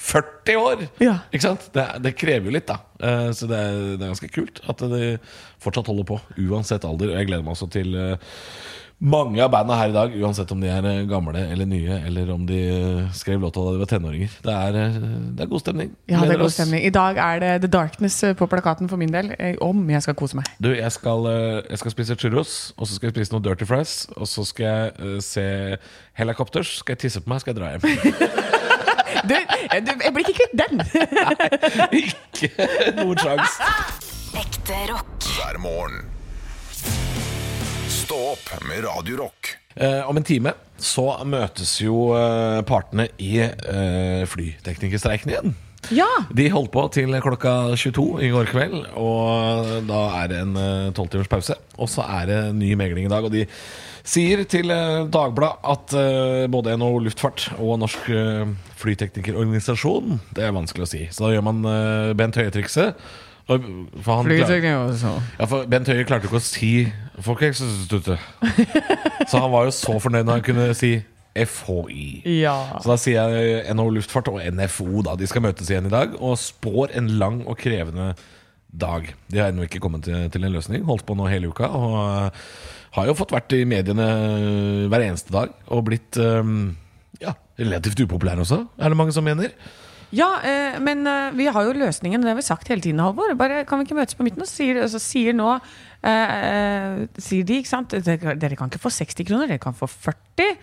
40 0.00 0.56
år! 0.58 0.82
Ja. 1.04 1.14
Ikke 1.30 1.44
sant? 1.44 1.68
Det, 1.74 1.84
det 2.02 2.14
krever 2.18 2.48
jo 2.50 2.56
litt, 2.56 2.66
da. 2.70 2.80
Eh, 3.04 3.28
Så 3.36 3.46
det 3.50 3.58
er, 3.62 3.78
det 3.94 4.02
er 4.06 4.10
ganske 4.14 4.32
kult 4.32 4.58
at 4.72 4.82
de 4.90 5.12
fortsatt 5.62 5.90
holder 5.92 6.08
på, 6.08 6.18
uansett 6.48 6.86
alder. 6.88 7.12
Og 7.12 7.20
jeg 7.20 7.28
gleder 7.30 7.46
meg 7.46 7.54
også 7.54 7.68
til 7.74 7.94
eh, 8.00 8.34
mange 9.00 9.40
av 9.40 9.48
banda 9.52 9.76
her 9.78 9.88
i 9.88 9.94
dag, 9.94 10.12
uansett 10.20 10.50
om 10.52 10.60
de 10.60 10.68
er 10.68 10.84
eh, 10.84 10.98
gamle 11.08 11.40
eller 11.52 11.68
nye, 11.68 11.96
eller 12.06 12.28
om 12.34 12.42
de 12.46 12.58
eh, 12.68 13.06
skrev 13.16 13.40
låta 13.40 13.62
da 13.64 13.72
de 13.72 13.80
var 13.80 13.88
tenåringer. 13.88 14.34
Det 14.44 14.52
er, 14.52 14.76
eh, 14.76 14.98
det 15.38 15.44
er 15.46 15.48
god 15.48 15.62
stemning. 15.62 15.94
Ja, 16.10 16.20
det 16.20 16.34
er 16.34 16.42
god 16.42 16.52
stemning. 16.52 16.84
I 16.84 16.92
dag 16.92 17.16
er 17.24 17.40
det 17.40 17.52
The 17.64 17.70
Darkness 17.72 18.20
på 18.36 18.48
plakaten 18.50 18.90
for 18.92 19.00
min 19.00 19.12
del. 19.14 19.32
Om 19.64 19.88
jeg 19.90 20.04
skal 20.04 20.18
kose 20.20 20.36
meg. 20.36 20.52
Du, 20.60 20.68
jeg 20.76 20.92
skal, 20.92 21.24
jeg 21.70 21.80
skal 21.80 21.96
spise 21.96 22.18
churros, 22.20 22.54
og 22.76 22.86
så 22.86 22.98
skal 22.98 23.08
jeg 23.10 23.16
spise 23.16 23.36
noe 23.36 23.44
dirty 23.48 23.68
fries. 23.68 23.96
Og 24.20 24.28
så 24.28 24.44
skal 24.44 24.68
jeg 24.68 25.24
se 25.24 25.46
Helicopters. 26.20 26.76
Skal 26.82 26.98
jeg 26.98 27.06
tisse 27.06 27.24
på 27.24 27.32
meg, 27.32 27.40
skal 27.40 27.56
jeg 27.56 27.62
dra 27.62 27.74
hjem. 27.76 27.88
Du, 29.20 29.34
du, 29.34 29.90
jeg 30.04 30.12
blir 30.14 30.28
ikke 30.30 30.36
kvitt 30.38 30.54
den! 30.56 30.80
Nei, 31.80 31.98
Ikke 31.98 32.68
noen 32.96 33.18
sjans. 33.20 33.58
Ekte 34.38 34.78
rock. 34.94 35.28
hver 35.34 35.58
morgen. 35.60 36.19
Stå 38.10 38.18
opp 38.32 38.64
med 38.66 38.80
Radio 38.82 39.16
Rock. 39.16 39.52
Eh, 39.74 40.08
om 40.10 40.16
en 40.18 40.24
time 40.26 40.50
så 40.82 41.04
møtes 41.22 41.76
jo 41.78 42.08
eh, 42.18 42.56
partene 42.66 43.04
i 43.22 43.36
eh, 43.38 44.24
flyteknikerstreiken 44.26 45.30
igjen. 45.30 45.54
Ja! 45.94 46.08
De 46.34 46.48
holdt 46.50 46.72
på 46.74 46.82
til 46.90 47.14
klokka 47.22 47.52
22 47.78 48.08
i 48.26 48.32
går 48.34 48.50
kveld, 48.50 48.80
og 48.98 49.70
da 49.86 50.00
er 50.24 50.32
det 50.32 50.40
en 50.42 50.58
tolv 50.96 51.12
timers 51.14 51.30
pause. 51.30 51.54
Og 51.78 51.86
så 51.92 52.02
er 52.18 52.26
det 52.32 52.40
ny 52.58 52.72
megling 52.80 53.06
i 53.06 53.12
dag. 53.14 53.30
Og 53.30 53.30
de 53.30 53.44
Sier 54.10 54.42
til 54.48 54.72
eh, 54.74 55.06
Dagbladet 55.12 55.70
at 55.70 55.96
eh, 56.02 56.50
både 56.50 56.74
NHO 56.80 57.02
Luftfart 57.04 57.50
og 57.60 57.76
Norsk 57.82 58.10
eh, 58.10 58.48
Flyteknikerorganisasjon 58.80 60.16
Det 60.34 60.46
er 60.46 60.56
vanskelig 60.56 60.86
å 60.86 60.90
si. 60.96 61.02
Så 61.12 61.28
da 61.28 61.34
gjør 61.34 61.44
man 61.46 61.60
eh, 61.68 62.12
Bent 62.18 62.38
Høie-trikset. 62.40 62.98
For, 63.50 64.22
han 64.22 64.28
også. 64.30 65.12
ja, 65.40 65.46
for 65.50 65.70
Bent 65.70 65.88
Høie 65.90 66.04
klarte 66.06 66.28
ikke 66.28 66.38
å 66.38 66.44
si 66.44 66.72
Folkehelseinstituttet. 67.20 68.20
Så 69.30 69.40
han 69.42 69.50
var 69.52 69.66
jo 69.66 69.72
så 69.74 69.96
fornøyd 70.00 70.28
når 70.28 70.38
han 70.38 70.44
kunne 70.46 70.66
si 70.78 70.92
FHI. 71.34 72.06
Ja. 72.40 72.54
Så 72.82 72.90
da 72.90 72.96
sier 72.98 73.34
jeg 73.34 73.74
NHO 73.76 73.88
Luftfart 73.94 74.30
og 74.32 74.40
NFO 74.42 75.04
da 75.06 75.14
De 75.18 75.28
skal 75.30 75.44
møtes 75.44 75.68
igjen 75.70 75.86
i 75.86 75.92
dag 75.92 76.16
og 76.18 76.38
spår 76.40 76.96
en 76.98 77.10
lang 77.20 77.42
og 77.44 77.58
krevende 77.60 78.12
dag. 78.70 79.10
De 79.30 79.38
har 79.42 79.50
ennå 79.50 79.66
ikke 79.66 79.82
kommet 79.82 80.06
til, 80.06 80.26
til 80.30 80.46
en 80.46 80.54
løsning. 80.54 80.86
Holdt 80.86 81.06
på 81.06 81.16
nå 81.18 81.28
hele 81.30 81.50
uka. 81.50 81.70
Og 81.74 81.98
eh, 82.00 82.46
har 82.96 83.10
jo 83.10 83.16
fått 83.18 83.34
vært 83.34 83.54
i 83.54 83.64
mediene 83.68 84.06
hver 84.90 85.06
eneste 85.06 85.34
dag 85.34 85.52
og 85.70 85.84
blitt 85.86 86.18
um, 86.18 86.72
ja, 87.22 87.36
relativt 87.60 88.02
upopulær 88.02 88.40
også, 88.42 88.64
er 88.78 88.90
det 88.90 88.98
mange 88.98 89.14
som 89.14 89.26
mener. 89.26 89.54
Ja, 90.10 90.40
eh, 90.42 90.78
men 90.82 91.06
eh, 91.06 91.30
vi 91.38 91.46
har 91.46 91.66
jo 91.66 91.74
løsningen, 91.76 92.22
det 92.22 92.32
har 92.32 92.38
vi 92.38 92.42
sagt 92.42 92.68
hele 92.68 92.82
tiden, 92.82 92.98
Halvor. 93.02 93.30
Bare 93.38 93.64
Kan 93.64 93.78
vi 93.78 93.86
ikke 93.86 93.98
møtes 94.00 94.18
på 94.18 94.26
midten? 94.26 94.42
Og 94.42 94.50
sier, 94.50 94.82
altså, 94.82 94.98
sier 94.98 95.36
nå 95.36 95.52
eh, 95.54 96.10
eh, 96.10 97.04
Sier 97.14 97.46
de, 97.46 97.60
ikke 97.62 97.70
sant 97.70 97.94
dere 97.94 98.56
kan 98.58 98.72
ikke 98.72 98.82
få 98.82 98.90
60 98.90 99.28
kroner, 99.28 99.52
dere 99.52 99.62
kan 99.62 99.76
få 99.76 99.86
40. 99.86 100.56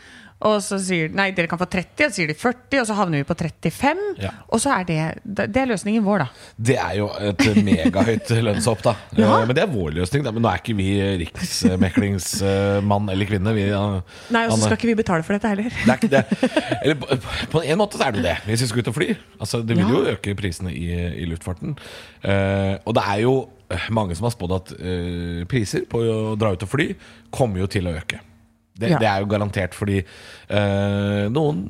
Og 0.45 0.59
så 0.61 0.77
sier 0.81 1.09
Nei, 1.17 1.31
dere 1.33 1.49
kan 1.49 1.57
få 1.57 1.65
30, 1.65 2.05
og 2.05 2.11
så 2.11 2.15
sier 2.19 2.29
de 2.29 2.35
40, 2.37 2.81
og 2.81 2.85
så 2.89 2.97
havner 2.99 3.23
vi 3.23 3.25
på 3.25 3.35
35. 3.39 4.03
Ja. 4.21 4.31
Og 4.53 4.61
så 4.61 4.69
er 4.75 4.83
det 4.85 4.97
Det 5.25 5.61
er 5.63 5.69
løsningen 5.71 6.05
vår, 6.05 6.25
da. 6.25 6.27
Det 6.69 6.77
er 6.77 6.93
jo 6.99 7.07
et 7.09 7.41
megahøyt 7.65 8.29
lønnshopp, 8.47 8.83
da. 8.85 8.93
Ja. 9.17 9.31
Eh, 9.41 9.47
Men 9.49 9.55
det 9.57 9.63
er 9.65 9.71
vår 9.71 9.95
løsning. 9.97 10.25
Da. 10.27 10.33
Men 10.35 10.45
nå 10.45 10.51
er 10.51 10.61
ikke 10.61 10.77
vi 10.77 10.89
riksmeklingsmann 11.23 13.09
eller 13.13 13.25
-kvinne. 13.25 13.55
Vi, 13.57 13.65
Nei, 14.35 14.45
og 14.45 14.57
så 14.57 14.67
skal 14.67 14.77
ikke 14.77 14.91
vi 14.91 14.97
betale 15.01 15.25
for 15.25 15.33
dette 15.33 15.47
heller. 15.55 15.73
Det 15.73 15.97
ikke 15.97 16.13
det. 16.13 16.23
Eller, 16.83 16.95
på- 17.51 17.63
en 17.63 17.77
måte 17.77 17.97
så 17.97 18.07
er 18.07 18.11
det 18.11 18.21
jo 18.21 18.27
det, 18.27 18.37
hvis 18.45 18.61
vi 18.61 18.67
skal 18.67 18.79
ut 18.79 18.87
og 18.87 18.95
fly. 18.95 19.09
Altså, 19.39 19.61
det 19.65 19.77
vil 19.77 19.89
jo 19.89 20.05
øke 20.13 20.35
prisene 20.35 20.71
i, 20.73 20.85
i 21.23 21.25
luftfarten. 21.25 21.77
Uh, 22.23 22.77
og 22.85 22.93
det 22.97 23.03
er 23.07 23.19
jo 23.23 23.49
eh, 23.71 23.89
mange 23.89 24.15
som 24.15 24.25
har 24.25 24.33
spådd 24.33 24.53
at 24.55 24.71
uh, 24.79 25.45
priser 25.49 25.85
på 25.89 26.01
å 26.01 26.35
dra 26.39 26.53
ut 26.53 26.63
og 26.63 26.69
fly 26.69 26.91
kommer 27.31 27.59
jo 27.63 27.67
til 27.67 27.87
å 27.87 27.95
øke. 27.97 28.19
Det, 28.77 28.89
Ja. 28.93 28.99
det 29.01 29.07
er 29.09 29.19
jo 29.23 29.29
garantert 29.31 29.73
fordi 29.75 30.01
øh, 30.49 31.27
noen, 31.33 31.63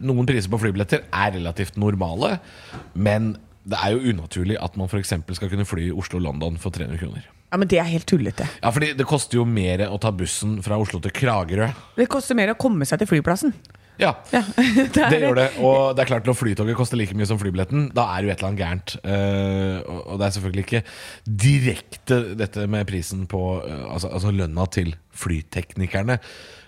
noen 0.00 0.26
priser 0.28 0.50
på 0.52 0.60
flybilletter 0.62 1.04
er 1.12 1.34
relativt 1.36 1.76
normale, 1.80 2.38
men 2.94 3.34
det 3.70 3.76
er 3.84 3.92
jo 3.92 4.14
unaturlig 4.14 4.56
at 4.62 4.76
man 4.80 4.88
f.eks. 4.88 5.12
skal 5.36 5.50
kunne 5.52 5.66
fly 5.68 5.90
Oslo-London 5.92 6.56
for 6.58 6.70
300 6.74 6.98
kroner. 7.02 7.26
Ja, 7.50 7.58
Men 7.58 7.68
det 7.68 7.78
er 7.82 7.88
helt 7.90 8.06
tullete. 8.06 8.46
Ja, 8.62 8.70
fordi 8.70 8.92
det 8.96 9.04
koster 9.10 9.36
jo 9.40 9.44
mer 9.44 9.82
å 9.90 9.98
ta 10.00 10.12
bussen 10.14 10.60
fra 10.62 10.78
Oslo 10.78 11.00
til 11.02 11.10
Kragerø. 11.12 11.66
Det 11.98 12.06
koster 12.08 12.38
mer 12.38 12.52
å 12.54 12.58
komme 12.58 12.86
seg 12.86 13.02
til 13.02 13.10
flyplassen. 13.10 13.52
Ja, 14.00 14.14
Ja, 14.32 14.42
det 14.94 15.02
er 15.02 15.12
Det 15.12 15.20
gjør 15.22 15.36
det, 15.38 15.48
og 15.60 15.96
det 15.96 16.04
er 16.04 16.10
klart 16.12 16.28
når 16.28 16.38
flytoget 16.38 16.78
koster 16.78 16.98
like 17.00 17.16
mye 17.16 17.28
som 17.28 17.40
flybilletten, 17.40 17.90
da 17.96 18.06
er 18.14 18.24
jo 18.24 18.32
et 18.32 18.40
eller 18.40 18.50
annet 18.50 18.62
gærent. 18.62 18.94
Uh, 19.04 19.76
og, 19.84 20.00
og 20.06 20.20
det 20.20 20.26
er 20.26 20.36
selvfølgelig 20.36 20.64
ikke 20.66 20.82
direkte 21.46 22.20
dette 22.38 22.66
med 22.70 22.88
prisen 22.88 23.26
på 23.30 23.42
uh, 23.60 23.84
altså, 23.94 24.12
altså 24.12 24.32
lønna 24.34 24.66
til 24.72 24.94
flyteknikerne. 25.20 26.20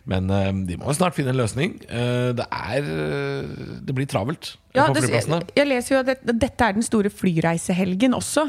Men 0.08 0.26
eh, 0.34 0.50
de 0.66 0.76
må 0.80 0.88
jo 0.90 0.96
snart 0.98 1.14
finne 1.14 1.30
en 1.30 1.38
løsning. 1.38 1.76
Eh, 1.86 2.32
det 2.34 2.46
er 2.50 2.86
eh, 2.90 3.52
Det 3.86 3.94
blir 3.94 4.08
travelt 4.10 4.56
Ja, 4.74 4.88
på 4.88 4.96
flyplassene. 4.98 5.38
jeg, 5.54 5.66
leser 5.68 5.94
jo 5.94 5.98
at 6.00 6.08
det, 6.08 6.34
dette 6.42 6.66
er 6.66 6.74
den 6.74 6.82
store 6.82 7.10
flyreisehelgen 7.12 8.16
også. 8.16 8.48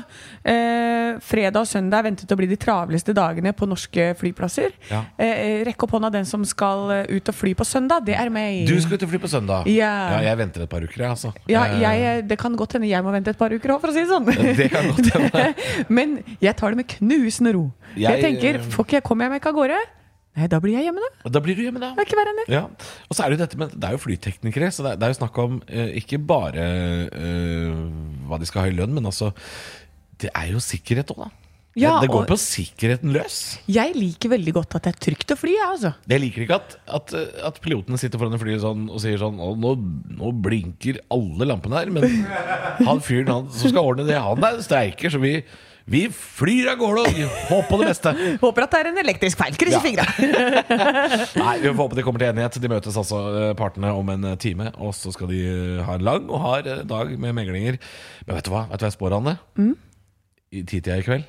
Eh, 0.49 1.19
fredag 1.21 1.61
og 1.61 1.69
søndag 1.69 1.99
er 2.01 2.07
ventet 2.07 2.33
å 2.33 2.37
bli 2.39 2.47
de 2.49 2.57
travleste 2.57 3.13
dagene 3.13 3.53
på 3.53 3.67
norske 3.69 4.07
flyplasser. 4.17 4.73
Ja. 4.89 5.03
Eh, 5.21 5.61
rekk 5.67 5.85
opp 5.85 5.93
hånda 5.97 6.09
den 6.15 6.25
som 6.25 6.45
skal 6.47 6.89
ut 7.11 7.29
og 7.29 7.37
fly 7.37 7.53
på 7.59 7.67
søndag. 7.67 8.05
Det 8.07 8.17
er 8.17 8.33
meg. 8.33 8.63
Du 8.69 8.73
skal 8.81 8.97
ut 8.97 9.05
og 9.05 9.13
fly 9.13 9.21
på 9.21 9.31
søndag. 9.35 9.69
Ja. 9.69 9.93
jeg 10.25 10.39
venter 10.41 10.65
et 10.65 10.71
par 10.73 10.81
uker, 10.81 11.05
altså. 11.11 11.33
ja, 11.51 11.67
jeg, 11.83 12.25
det 12.29 12.39
kan 12.41 12.55
godt 12.57 12.79
hende 12.79 12.89
jeg 12.89 13.05
må 13.05 13.13
vente 13.13 13.29
et 13.35 13.37
par 13.37 13.53
uker 13.53 13.75
òg, 13.75 13.83
for 13.83 13.91
å 13.91 13.95
si 13.95 14.01
det 14.01 14.09
sånn. 14.09 14.25
Det 14.63 14.71
kan 14.73 14.89
godt 14.89 15.11
hende. 15.13 15.49
Men 16.01 16.17
jeg 16.41 16.55
tar 16.57 16.73
det 16.73 16.81
med 16.81 16.89
knusende 16.97 17.53
ro. 17.53 17.67
Jeg, 17.93 18.07
Jeg, 18.07 18.23
tenker, 18.25 18.63
får 18.73 18.87
ikke 18.87 18.97
jeg 19.03 19.05
komme 19.05 19.27
jeg 19.27 19.35
meg 19.35 19.43
ikke 19.43 19.53
av 19.53 19.59
gårde? 19.59 19.81
Nei, 20.33 20.47
da 20.49 20.57
blir 20.63 20.73
jeg 20.73 20.87
hjemme, 20.87 21.03
da. 21.03 21.29
Da 21.35 21.41
blir 21.45 21.57
du 21.57 21.61
hjemme, 21.61 21.81
da. 21.81 21.91
Det 21.93 22.01
er 22.01 22.07
ikke 22.09 22.17
verre 22.17 22.31
enn 22.33 22.39
det. 22.41 22.47
Ja, 22.55 22.63
og 23.05 23.13
så 23.13 23.21
er 23.21 23.29
det 23.29 23.37
jo 23.37 23.43
dette 23.43 23.59
med 23.61 23.75
Det 23.77 23.85
er 23.89 23.93
jo 23.93 24.01
flyteknikere, 24.01 24.71
så 24.73 24.85
det 24.85 24.95
er, 24.95 24.97
det 25.01 25.05
er 25.05 25.13
jo 25.13 25.19
snakk 25.19 25.37
om 25.43 25.59
eh, 25.69 25.91
ikke 26.01 26.17
bare 26.31 26.65
eh, 27.13 27.85
hva 28.29 28.39
de 28.41 28.49
skal 28.49 28.65
ha 28.65 28.71
i 28.71 28.75
lønn, 28.75 28.95
men 28.97 29.05
altså 29.09 29.29
Det 30.23 30.31
er 30.33 30.49
jo 30.55 30.61
sikkerhet 30.63 31.13
òg, 31.13 31.25
da. 31.27 31.31
Ja, 31.73 31.95
det, 31.97 32.05
det 32.05 32.13
går 32.13 32.27
på 32.29 32.35
sikkerheten 32.37 33.09
løs. 33.15 33.37
Jeg 33.65 33.95
liker 33.97 34.29
veldig 34.29 34.51
godt 34.59 34.75
at 34.77 34.85
det 34.85 34.91
er 34.91 34.97
trygt 35.07 35.33
å 35.33 35.37
fly, 35.37 35.55
jeg, 35.55 35.69
altså. 35.71 35.91
Jeg 36.09 36.21
liker 36.21 36.43
ikke 36.45 36.57
at, 36.59 36.75
at, 36.99 37.13
at 37.49 37.57
pilotene 37.63 37.97
sitter 37.97 38.21
foran 38.21 38.37
flyet 38.41 38.61
sånn 38.61 38.83
og 38.93 39.01
sier 39.01 39.17
sånn 39.21 39.39
nå, 39.41 39.71
nå 40.13 40.33
blinker 40.45 40.99
alle 41.13 41.47
lampene 41.49 41.81
her, 41.81 41.93
men 41.93 42.05
han 42.85 43.01
fyren 43.01 43.31
han, 43.33 43.49
som 43.53 43.73
skal 43.73 43.89
ordne 43.89 44.05
det, 44.05 44.19
han 44.21 44.45
er 44.45 44.61
streiker, 44.65 45.13
så 45.13 45.21
vi, 45.23 45.39
vi 45.85 46.05
flyr 46.15 46.69
av 46.71 46.77
gårde 46.79 47.01
og 47.09 47.17
håper 47.49 47.67
på 47.69 47.79
det 47.81 47.87
beste. 47.89 48.13
Håper 48.43 48.63
at 48.65 48.71
det 48.75 48.79
er 48.79 48.89
en 48.93 48.99
elektrisk 49.01 49.39
feil. 49.41 49.57
Krysser 49.59 49.79
Ja. 49.79 49.83
fingra. 49.83 50.05
Nei, 51.43 51.55
Vi 51.59 51.67
får 51.67 51.79
håpe 51.81 51.97
de 51.99 52.05
kommer 52.07 52.23
til 52.23 52.29
enighet. 52.31 52.59
De 52.63 52.71
møtes 52.71 52.97
altså 53.01 53.19
eh, 53.41 53.53
partene 53.59 53.91
om 53.91 54.13
en 54.13 54.29
eh, 54.31 54.37
time. 54.39 54.69
Og 54.79 54.93
så 54.95 55.11
skal 55.15 55.27
de 55.33 55.41
eh, 55.43 55.81
ha 55.83 55.97
en 55.99 56.05
lang 56.07 56.29
og 56.31 56.39
hard 56.43 56.69
dag 56.87 57.11
med 57.19 57.35
meglinger. 57.35 57.79
Men 58.27 58.37
vet 58.39 58.47
du 58.47 58.53
hva 58.55 58.63
Vet 58.71 58.79
du 58.79 58.85
hva 58.87 58.91
jeg 58.93 58.97
spår, 58.97 59.17
Anne? 59.19 59.35
Mm. 59.59 59.73
I 60.53 60.63
titida 60.63 60.99
i 61.01 61.05
kveld 61.05 61.27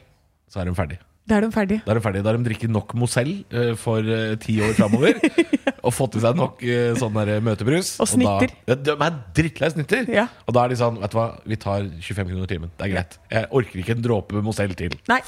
så 0.53 0.63
er 0.63 0.71
hun 0.71 0.79
ferdig. 0.79 1.01
Da 1.25 1.39
er 1.39 1.47
de 1.47 1.49
ferdige. 1.55 1.81
Da 1.87 1.95
er 1.95 1.97
de 1.97 2.05
ferdige, 2.05 2.23
Da 2.25 2.33
har 2.33 2.37
de 2.37 2.45
drikket 2.45 2.73
nok 2.73 2.93
Mozell 3.01 3.31
eh, 3.49 3.71
for 3.81 4.05
eh, 4.05 4.35
ti 4.41 4.59
år 4.61 4.75
framover. 4.77 5.17
Og 5.87 5.93
fått 5.93 6.19
i 6.19 6.25
seg 6.25 6.37
nok 6.37 6.61
eh, 6.65 6.93
sånn 7.01 7.17
der 7.17 7.41
møtebrus. 7.45 7.95
Og 8.05 8.11
snitter. 8.11 8.53
Da, 8.69 8.75
ja, 8.75 8.77
de 8.77 8.97
er 9.09 9.17
drittlei 9.37 9.71
snitter. 9.73 10.05
Ja. 10.13 10.27
Og 10.45 10.57
da 10.57 10.67
er 10.67 10.75
de 10.75 10.81
sånn 10.81 11.01
Vet 11.01 11.15
du 11.15 11.19
hva, 11.21 11.29
vi 11.49 11.59
tar 11.61 11.89
25 11.97 12.29
kroner 12.29 12.51
timen. 12.51 12.75
Det 12.77 12.89
er 12.89 12.93
greit. 12.93 13.17
Jeg 13.33 13.49
orker 13.57 13.81
ikke 13.81 13.97
en 13.97 14.05
dråpe 14.05 14.45
Mozell 14.45 14.77
til. 14.77 14.99
Nei. 15.09 15.23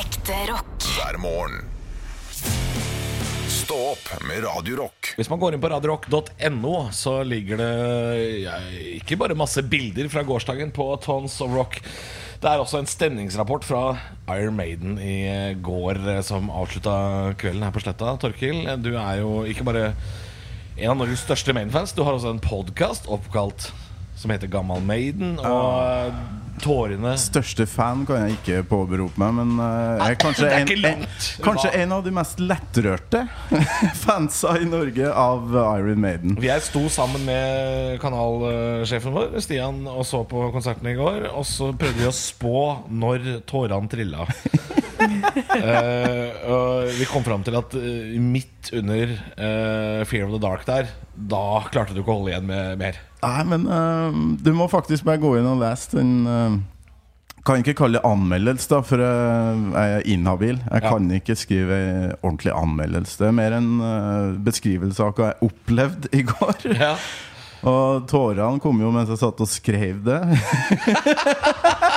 Ekte 0.00 0.40
rock. 0.48 0.88
hver 0.96 1.20
morgen. 1.20 1.79
Stå 3.70 3.92
opp 3.92 4.24
med 4.26 4.42
Radio 4.42 4.80
Rock. 4.80 5.12
Hvis 5.14 5.28
man 5.30 5.38
går 5.38 5.54
inn 5.54 5.60
på 5.62 5.68
radiorock.no, 5.70 6.72
så 6.90 7.12
ligger 7.22 7.60
det 7.60 7.74
ja, 8.42 8.56
ikke 8.96 9.14
bare 9.20 9.36
masse 9.38 9.62
bilder 9.62 10.08
fra 10.10 10.24
gårsdagen 10.26 10.72
på 10.74 10.88
Tons 11.04 11.36
of 11.44 11.54
Rock. 11.54 11.76
Det 12.42 12.50
er 12.50 12.58
også 12.58 12.80
en 12.80 12.90
stemningsrapport 12.90 13.68
fra 13.68 13.84
Iron 14.34 14.58
Maiden 14.58 14.98
i 14.98 15.54
går 15.62 16.02
eh, 16.02 16.18
som 16.26 16.50
avslutta 16.50 16.96
kvelden 17.38 17.62
her 17.62 17.70
på 17.76 17.84
Sletta. 17.84 18.16
Torkil, 18.18 18.64
du 18.82 18.90
er 18.96 19.22
jo 19.22 19.44
ikke 19.46 19.68
bare 19.70 19.92
en 19.92 20.90
av 20.90 20.98
Norges 21.04 21.22
største 21.22 21.54
Maiden-fans, 21.54 21.94
du 21.94 22.02
har 22.02 22.18
også 22.18 22.34
en 22.34 22.42
podkast 22.42 23.06
oppkalt 23.06 23.70
som 24.18 24.34
heter 24.34 24.50
Gammal 24.50 24.82
Maiden. 24.82 25.38
Og 25.38 26.49
tårene 26.62 27.14
Største 27.20 27.66
fan 27.68 28.04
kan 28.08 28.26
jeg 28.26 28.38
ikke 28.38 28.62
påberope 28.70 29.20
meg, 29.20 29.34
men 29.40 29.62
eh, 29.64 30.00
jeg 30.00 30.16
er 30.16 30.20
kanskje, 30.24 30.44
Det 30.44 30.50
er 30.50 30.64
en, 30.64 30.72
ikke 30.74 30.92
en, 30.92 31.04
kanskje 31.44 31.72
en 31.82 31.94
av 31.96 32.04
de 32.06 32.14
mest 32.20 32.42
lettrørte 32.42 33.24
fansa 34.04 34.56
i 34.60 34.68
Norge 34.68 35.10
av 35.10 35.50
Iron 35.78 36.00
Maiden. 36.02 36.36
Jeg 36.44 36.66
sto 36.66 36.84
sammen 36.92 37.24
med 37.28 37.98
kanalsjefen 38.02 39.16
vår, 39.16 39.38
Stian, 39.44 39.82
og 39.90 40.04
så 40.08 40.22
på 40.28 40.48
konserten 40.54 40.90
i 40.90 40.96
går. 40.98 41.30
Og 41.34 41.46
så 41.48 41.72
prøvde 41.76 42.00
vi 42.00 42.08
å 42.08 42.14
spå 42.14 42.64
når 42.90 43.32
tårene 43.50 43.90
trilla. 43.90 44.26
uh, 45.00 46.28
og 46.52 46.90
vi 46.98 47.06
kom 47.10 47.24
fram 47.26 47.44
til 47.46 47.56
at 47.58 47.76
eh, 47.78 48.16
midt 48.20 48.72
under 48.76 49.14
uh, 49.14 50.02
Fear 50.08 50.26
of 50.26 50.34
the 50.36 50.42
Dark 50.42 50.66
der, 50.68 50.90
da 51.14 51.62
klarte 51.70 51.96
du 51.96 52.02
ikke 52.02 52.12
å 52.12 52.20
holde 52.20 52.34
igjen 52.34 52.50
med 52.50 52.80
mer. 52.80 53.00
Nei, 53.20 53.40
men 53.44 53.66
uh, 53.68 54.10
du 54.40 54.52
må 54.56 54.66
faktisk 54.72 55.04
bare 55.04 55.20
gå 55.20 55.34
inn 55.38 55.48
og 55.50 55.58
lese 55.60 55.98
den 55.98 56.12
uh, 56.24 56.54
Kan 57.44 57.60
ikke 57.62 57.74
kalle 57.78 57.96
det 57.98 58.04
anmeldelse, 58.08 58.68
da, 58.68 58.78
for 58.84 59.00
eh, 59.00 59.60
jeg 59.72 59.94
er 59.98 60.06
inhabil. 60.12 60.58
Jeg 60.60 60.82
Ja. 60.84 60.90
kan 60.92 61.06
ikke 61.16 61.36
skrive 61.40 61.78
ordentlig 62.20 62.52
anmeldelse. 62.52 63.16
Det 63.16 63.28
er 63.30 63.32
mer 63.38 63.56
en 63.56 63.70
uh, 63.80 64.34
beskrivelse 64.44 65.00
av 65.06 65.14
hva 65.16 65.30
jeg 65.30 65.48
opplevde 65.48 66.10
i 66.12 66.20
går. 66.28 66.66
Ja. 66.76 66.90
Og 67.64 68.06
tårene 68.08 68.60
kom 68.60 68.78
jo 68.80 68.90
mens 68.92 69.08
jeg 69.12 69.20
satt 69.20 69.40
og 69.40 69.48
skrev 69.48 69.98
det. 70.04 70.20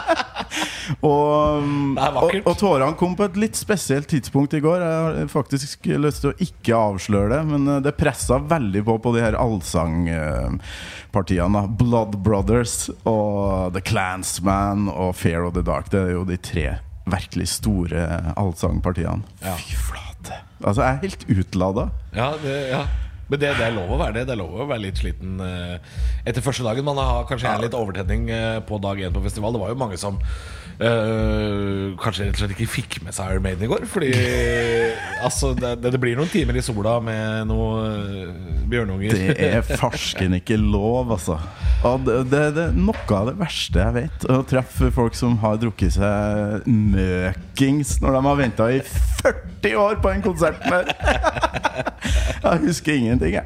og, 1.01 1.63
og, 1.97 2.35
og 2.43 2.57
tårene 2.59 2.95
kom 2.99 3.15
på 3.19 3.23
et 3.27 3.35
litt 3.39 3.55
spesielt 3.59 4.07
tidspunkt 4.11 4.53
i 4.57 4.61
går. 4.63 4.79
Jeg 4.83 4.97
har 5.07 5.27
faktisk 5.31 5.85
lyst 6.01 6.19
til 6.23 6.31
å 6.31 6.39
ikke 6.43 6.73
avsløre 6.77 7.29
det, 7.35 7.41
men 7.51 7.61
eh, 7.75 7.83
det 7.85 7.99
pressa 7.99 8.35
veldig 8.39 8.81
på 8.87 8.93
på 9.03 9.09
de 9.15 9.21
her 9.25 9.35
allsangpartiene. 9.39 11.61
Blood 11.79 12.13
Brothers 12.25 12.75
og 13.09 13.73
The 13.75 13.83
Clansman 13.85 14.79
og 14.91 15.11
Fair 15.19 15.41
of 15.47 15.53
the 15.57 15.63
Dark. 15.65 15.85
Det 15.93 15.99
er 16.01 16.11
jo 16.17 16.23
de 16.27 16.37
tre 16.37 16.67
virkelig 17.09 17.47
store 17.57 18.01
allsangpartiene. 18.39 19.23
Ja. 19.43 19.55
Fy 19.59 19.75
flate. 19.75 20.33
Altså, 20.63 20.81
jeg 20.85 20.93
er 20.93 21.01
helt 21.03 21.23
utlada. 21.29 21.83
Ja, 22.15 22.29
det, 22.39 22.71
ja. 22.71 22.83
Men 23.31 23.39
det, 23.39 23.53
det 23.57 23.65
er 23.65 23.75
lov 23.75 23.93
å 23.95 23.99
være 24.01 24.17
det. 24.19 24.25
Det 24.27 24.35
er 24.35 24.41
lov 24.41 24.57
å 24.59 24.67
være 24.67 24.83
litt 24.83 24.99
sliten 24.99 25.39
eh, 25.43 25.93
etter 26.27 26.43
første 26.43 26.65
dagen. 26.65 26.85
Man 26.85 26.99
har 26.99 27.23
kanskje 27.29 27.53
en 27.53 27.63
litt 27.63 27.77
overtenning 27.77 28.27
eh, 28.33 28.59
på 28.67 28.79
dag 28.83 28.99
én 28.99 29.15
på 29.15 29.23
festival. 29.23 29.55
Det 29.55 29.61
var 29.63 29.71
jo 29.71 29.79
mange 29.79 29.99
som 30.01 30.19
eh, 30.19 31.93
kanskje 32.03 32.27
rett 32.27 32.35
og 32.35 32.41
slett 32.43 32.55
ikke 32.57 32.69
fikk 32.73 32.99
med 33.05 33.15
seg 33.15 33.31
Iron 33.31 33.45
Maiden 33.45 33.65
i 33.65 33.71
går. 33.71 33.87
Fordi 33.89 34.11
altså, 35.27 35.53
det, 35.57 35.77
det 35.87 36.01
blir 36.03 36.19
noen 36.19 36.31
timer 36.33 36.59
i 36.59 36.65
sola 36.65 36.97
med 37.03 37.47
noen 37.51 38.67
bjørnunger. 38.71 39.15
Det 39.15 39.49
er 39.53 39.63
farsken 39.71 40.35
ikke 40.41 40.59
lov, 40.59 41.15
altså. 41.15 41.39
Det, 41.83 42.15
det, 42.31 42.41
det 42.55 42.63
er 42.69 42.75
noe 42.77 43.17
av 43.17 43.27
det 43.27 43.35
verste 43.41 43.81
jeg 43.81 43.95
vet. 43.97 44.25
Å 44.31 44.39
treffe 44.47 44.89
folk 44.95 45.17
som 45.19 45.35
har 45.43 45.59
drukket 45.59 45.97
seg 45.97 46.67
møkings 46.69 47.97
når 48.03 48.17
de 48.17 48.21
har 48.29 48.39
venta 48.39 48.69
i 48.71 48.79
40 49.23 49.75
år 49.79 49.99
på 50.03 50.13
en 50.13 50.23
konsert 50.23 50.63
der. 50.63 50.93
Jeg 52.43 52.59
husker 52.65 52.97
ingenting, 52.99 53.37
jeg. 53.37 53.45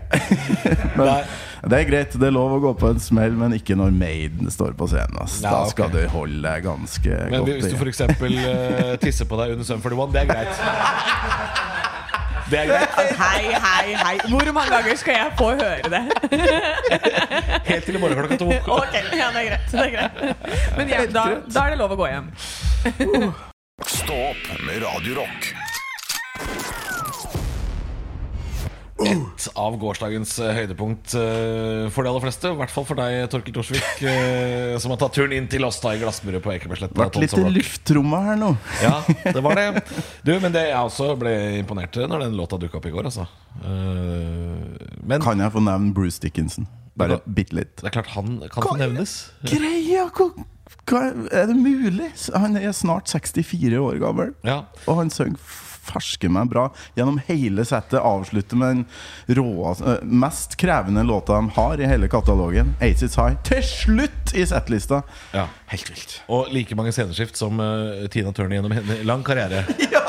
Men 0.98 1.22
det 1.70 1.78
er 1.78 1.86
greit. 1.90 2.16
Det 2.18 2.28
er 2.30 2.34
lov 2.34 2.56
å 2.56 2.60
gå 2.64 2.72
på 2.82 2.90
en 2.90 3.02
smell, 3.02 3.36
men 3.38 3.54
ikke 3.58 3.78
når 3.78 3.94
Maiden 3.94 4.50
står 4.54 4.74
på 4.78 4.88
scenen. 4.90 5.20
Altså. 5.22 5.44
Ja, 5.46 5.52
Da 5.54 5.70
skal 5.70 5.94
du 5.94 6.00
holde 6.14 6.42
deg 6.42 6.66
ganske 6.66 7.20
Men 7.30 7.46
godt 7.46 7.54
hvis 7.54 7.74
du 7.74 7.78
f.eks. 7.78 8.02
Uh, 8.18 8.94
tisser 9.02 9.30
på 9.30 9.38
deg 9.42 9.54
under 9.54 9.70
Sum 9.70 9.84
41, 9.86 10.14
det 10.16 10.24
er 10.24 10.32
greit. 10.34 11.74
Det 12.52 12.60
er 12.60 12.66
greit. 12.66 12.90
Hei, 13.24 13.44
hei, 13.68 13.94
hei. 14.04 14.20
Hvor 14.30 14.52
mange 14.52 14.72
ganger 14.72 14.96
skal 14.96 15.14
jeg 15.14 15.32
få 15.38 15.46
høre 15.46 15.90
det? 15.92 16.04
Helt 17.72 17.86
til 17.86 17.96
i 17.96 18.00
morgen 18.00 18.18
klokka 18.18 18.38
to. 18.38 18.52
Ok, 18.80 18.94
ja, 18.94 19.28
det 19.34 19.44
er 19.44 19.50
greit. 19.50 19.72
Det 19.72 19.80
er 19.80 19.90
greit. 19.96 20.48
Men 20.78 20.90
ja, 20.90 21.06
da, 21.06 21.26
da 21.54 21.66
er 21.66 21.76
det 21.76 21.80
lov 21.84 21.96
å 21.98 22.00
gå 22.00 22.08
hjem. 22.14 22.32
Stopp 23.88 24.52
med 24.64 24.84
Radio 24.86 25.20
Et 29.12 29.48
av 29.60 29.76
gårsdagens 29.82 30.34
eh, 30.44 30.54
høydepunkt 30.58 31.16
eh, 31.20 31.88
for 31.94 32.06
de 32.06 32.12
aller 32.12 32.24
fleste. 32.24 32.52
I 32.52 32.60
hvert 32.60 32.74
fall 32.74 32.88
for 32.90 33.00
deg, 33.00 33.28
Torkel 33.34 33.56
Torsvik, 33.56 34.02
eh, 34.12 34.76
som 34.82 34.94
har 34.94 35.02
tatt 35.02 35.16
turen 35.18 35.36
inn 35.38 35.50
til 35.52 35.68
oss 35.68 35.80
da 35.84 35.94
i 35.96 36.02
glassburet 36.02 36.44
på 36.44 36.54
Ekebergsletta. 36.56 36.98
Vært 37.00 37.20
litt 37.22 37.38
i 37.38 37.46
luftrommet 37.60 38.32
her 38.32 38.42
nå. 38.42 38.52
Ja, 38.88 38.98
det 39.26 39.44
var 39.44 39.60
det. 39.60 39.86
Du, 40.26 40.34
men 40.44 40.54
det 40.56 40.68
jeg 40.70 40.80
også 40.80 41.14
ble 41.20 41.34
imponert 41.62 41.98
når 42.08 42.28
den 42.28 42.38
låta 42.40 42.60
dukka 42.62 42.82
opp 42.82 42.90
i 42.90 42.94
går, 42.94 43.10
altså. 43.10 43.28
Men 45.08 45.24
Kan 45.24 45.42
jeg 45.42 45.54
få 45.56 45.64
nevne 45.64 45.96
Bruce 45.96 46.22
Dickinson? 46.24 46.68
Bare 46.98 47.20
bitte 47.26 47.58
litt. 47.58 47.76
det 47.82 47.92
er 47.92 47.94
klart 48.00 48.14
han 48.16 48.40
kan 48.50 48.66
få 48.66 48.78
nevnes. 48.80 49.18
Greia! 49.46 50.08
Hva, 50.18 50.32
hva, 50.90 51.02
er 51.30 51.50
det 51.52 51.58
mulig? 51.60 52.10
Han 52.34 52.58
er 52.58 52.74
snart 52.76 53.12
64 53.12 53.78
år 53.78 54.00
gammel, 54.02 54.34
Ja. 54.48 54.64
og 54.88 55.04
han 55.04 55.14
synger 55.14 55.38
farske 55.88 56.30
meg 56.32 56.50
bra 56.52 56.68
gjennom 56.98 57.18
hele 57.30 57.66
settet. 57.68 58.00
Avslutter 58.04 58.60
med 58.60 58.84
den 59.28 59.38
rå, 59.40 59.48
eh, 59.74 60.04
mest 60.04 60.58
krevende 60.60 61.04
låta 61.08 61.40
de 61.40 61.50
har 61.56 61.80
i 61.82 61.88
hele 61.90 62.08
katalogen, 62.12 62.76
'Aces 62.82 63.16
High', 63.18 63.40
til 63.48 63.64
slutt 63.64 64.34
i 64.36 64.46
settlista. 64.46 65.02
ja. 65.34 65.48
Helt 65.68 65.90
vilt. 65.92 66.22
Og 66.32 66.48
like 66.56 66.76
mange 66.80 66.94
sceneskift 66.96 67.36
som 67.36 67.60
uh, 67.60 68.06
Tina 68.08 68.32
Turner 68.32 68.56
gjennom 68.56 68.72
en 68.72 69.02
lang 69.06 69.24
karriere. 69.28 69.66
ja! 69.92 70.00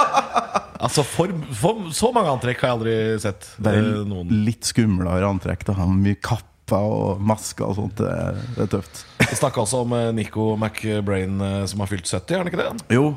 Altså, 0.79 1.03
for, 1.03 1.33
for 1.59 1.88
så 1.91 2.12
mange 2.14 2.31
antrekk 2.31 2.61
har 2.62 2.69
jeg 2.71 2.77
aldri 2.77 2.93
sett. 3.25 3.49
Det 3.59 3.73
er 3.75 3.79
eh, 3.83 4.05
noen. 4.07 4.29
litt 4.47 4.69
skumlere 4.69 5.27
antrekk. 5.27 5.64
da 5.67 5.75
har 5.81 5.91
Mye 5.91 6.14
kappa 6.23 6.79
og 6.79 7.19
masker 7.27 7.67
og 7.67 7.75
sånt. 7.81 7.97
Det, 7.99 8.07
er- 8.07 8.38
det 8.55 8.62
er 8.69 8.71
tøft. 8.77 9.03
Vi 9.25 9.35
snakka 9.41 9.64
også 9.64 9.83
om 9.83 9.97
eh, 9.99 10.12
Nico 10.14 10.53
McBrain 10.55 11.41
eh, 11.43 11.64
som 11.67 11.83
har 11.83 11.91
fylt 11.91 12.07
70, 12.07 12.31
er 12.31 12.38
han 12.45 12.53
ikke 12.53 12.62
det? 12.62 12.71
Jo, 12.95 13.17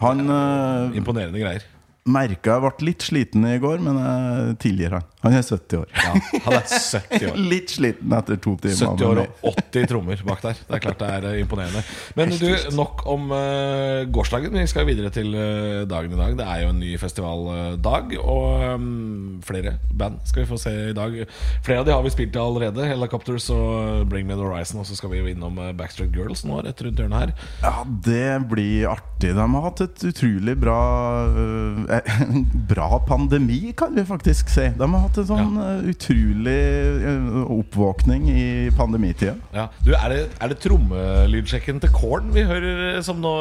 han 0.00 0.24
Imponerende 0.96 1.38
greier. 1.44 1.68
Merka 2.08 2.56
jeg 2.56 2.64
ble 2.64 2.88
litt 2.88 3.06
sliten 3.06 3.46
i 3.46 3.58
går, 3.62 3.82
men 3.84 4.00
jeg 4.02 4.56
tilgir 4.66 4.98
han. 4.98 5.11
Han 5.22 5.36
er 5.38 5.44
70 5.46 5.78
år. 5.78 5.90
Ja, 5.94 6.12
han 6.44 6.56
er 6.56 6.64
70 6.66 7.28
år. 7.30 7.36
Litt 7.52 7.70
sliten 7.70 8.14
etter 8.16 8.38
to 8.42 8.56
timer. 8.58 8.96
70 8.98 9.06
år 9.06 9.20
og 9.22 9.60
80 9.70 9.88
trommer 9.92 10.24
bak 10.26 10.42
der. 10.42 10.62
Det 10.66 10.78
er 10.78 10.82
klart 10.82 10.98
det 11.02 11.10
er 11.16 11.26
eh, 11.30 11.36
imponerende. 11.44 11.82
Men 12.18 12.34
du, 12.40 12.48
nok 12.74 13.04
om 13.10 13.30
uh, 13.30 14.02
gårsdagen. 14.10 14.58
Vi 14.58 14.66
skal 14.70 14.88
videre 14.88 15.12
til 15.14 15.30
uh, 15.36 15.84
dagen 15.90 16.16
i 16.16 16.18
dag. 16.18 16.34
Det 16.40 16.48
er 16.48 16.64
jo 16.64 16.72
en 16.72 16.80
ny 16.82 16.90
festivaldag, 16.98 18.16
og 18.18 18.66
um, 18.74 19.38
flere 19.46 19.76
band 19.94 20.18
skal 20.26 20.42
vi 20.42 20.50
få 20.50 20.58
se 20.58 20.74
i 20.90 20.96
dag. 20.96 21.14
Flere 21.62 21.84
av 21.84 21.86
de 21.86 21.94
har 21.94 22.02
vi 22.02 22.14
spilt 22.14 22.34
i 22.34 22.42
allerede. 22.42 22.88
Helicopters 22.90 23.46
og 23.54 24.08
Bring 24.10 24.26
Me 24.26 24.34
The 24.34 24.42
Horizon. 24.42 24.82
Og 24.82 24.90
så 24.90 24.98
skal 24.98 25.14
vi 25.14 25.22
jo 25.22 25.30
innom 25.30 25.60
Backstreet 25.78 26.18
Girls 26.18 26.42
nå 26.48 26.64
rett 26.66 26.82
rundt 26.82 26.98
hjørnet 26.98 27.28
her. 27.28 27.34
Ja, 27.62 27.86
det 28.08 28.26
blir 28.50 28.90
artig. 28.96 29.36
De 29.38 29.38
har 29.38 29.66
hatt 29.68 29.84
et 29.86 30.06
utrolig 30.10 30.58
bra 30.58 30.80
uh, 31.30 32.12
bra 32.74 32.98
pandemi, 33.06 33.70
kan 33.78 33.94
vi 33.94 34.02
faktisk 34.10 34.50
si. 34.50 34.66
De 34.74 34.90
har 34.90 35.06
hatt 35.06 35.11
en 35.20 35.28
sånn 35.28 35.56
ja. 35.58 35.68
utrolig 35.92 36.58
øh, 37.12 37.40
oppvåkning 37.58 38.28
i 38.32 38.44
pandemitida. 38.76 39.34
Ja. 39.54 39.68
Du, 39.84 39.92
er 39.96 40.12
det, 40.12 40.20
er 40.40 40.52
det 40.52 40.58
trommelydsjekken 40.64 41.82
til 41.82 41.92
Korn 41.94 42.30
vi 42.34 42.44
hører 42.48 42.96
eh, 42.96 43.00
som 43.04 43.20
nå 43.22 43.32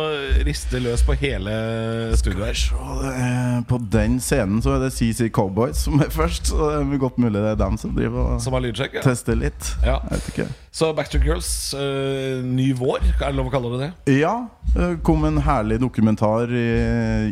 rister 0.47 0.84
løs 0.84 1.03
på 1.07 1.15
hele 1.21 1.53
studioet 2.19 3.65
På 3.69 3.79
den 3.93 4.19
scenen 4.23 4.62
så 4.63 4.75
er 4.77 4.86
det 4.86 4.93
CC 4.95 5.29
Cowboys 5.34 5.86
som 5.86 6.01
er 6.03 6.12
først, 6.13 6.51
så 6.51 6.71
det 6.71 6.81
er 6.81 7.01
godt 7.01 7.19
mulig 7.21 7.39
det 7.41 7.53
er 7.53 7.62
dem 7.62 7.77
som 7.81 7.95
driver 7.95 8.36
og 8.36 8.41
Som 8.43 8.57
har 8.57 8.65
lydsjekk? 8.65 8.99
Ja. 8.99 9.05
tester 9.05 9.38
litt. 9.38 9.73
Ja. 9.86 9.99
Jeg 10.10 10.19
vet 10.19 10.31
ikke. 10.34 10.47
Så 10.71 10.88
Backstreet 10.95 11.25
Girls, 11.27 11.47
uh, 11.75 12.39
ny 12.47 12.69
vår, 12.79 13.03
er 13.03 13.25
det 13.25 13.36
lov 13.36 13.49
å 13.49 13.51
kalle 13.51 13.71
det 13.73 13.79
det? 13.81 14.19
Ja, 14.21 14.47
det 14.71 15.01
kom 15.03 15.25
en 15.27 15.41
herlig 15.43 15.81
dokumentar 15.84 16.47
i, 16.47 16.69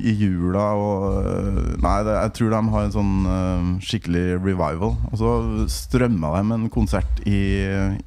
i 0.04 0.16
jula 0.20 0.66
og 0.76 1.06
øh, 1.22 1.70
Nei, 1.80 1.94
det, 2.04 2.18
jeg 2.18 2.34
tror 2.36 2.52
de 2.52 2.60
har 2.74 2.84
en 2.84 2.96
sånn 2.98 3.14
uh, 3.24 3.70
skikkelig 3.80 4.26
revival. 4.42 4.92
Og 5.08 5.16
så 5.22 5.32
strømma 5.72 6.34
de 6.36 6.58
en 6.58 6.68
konsert 6.74 7.24
i, 7.24 7.40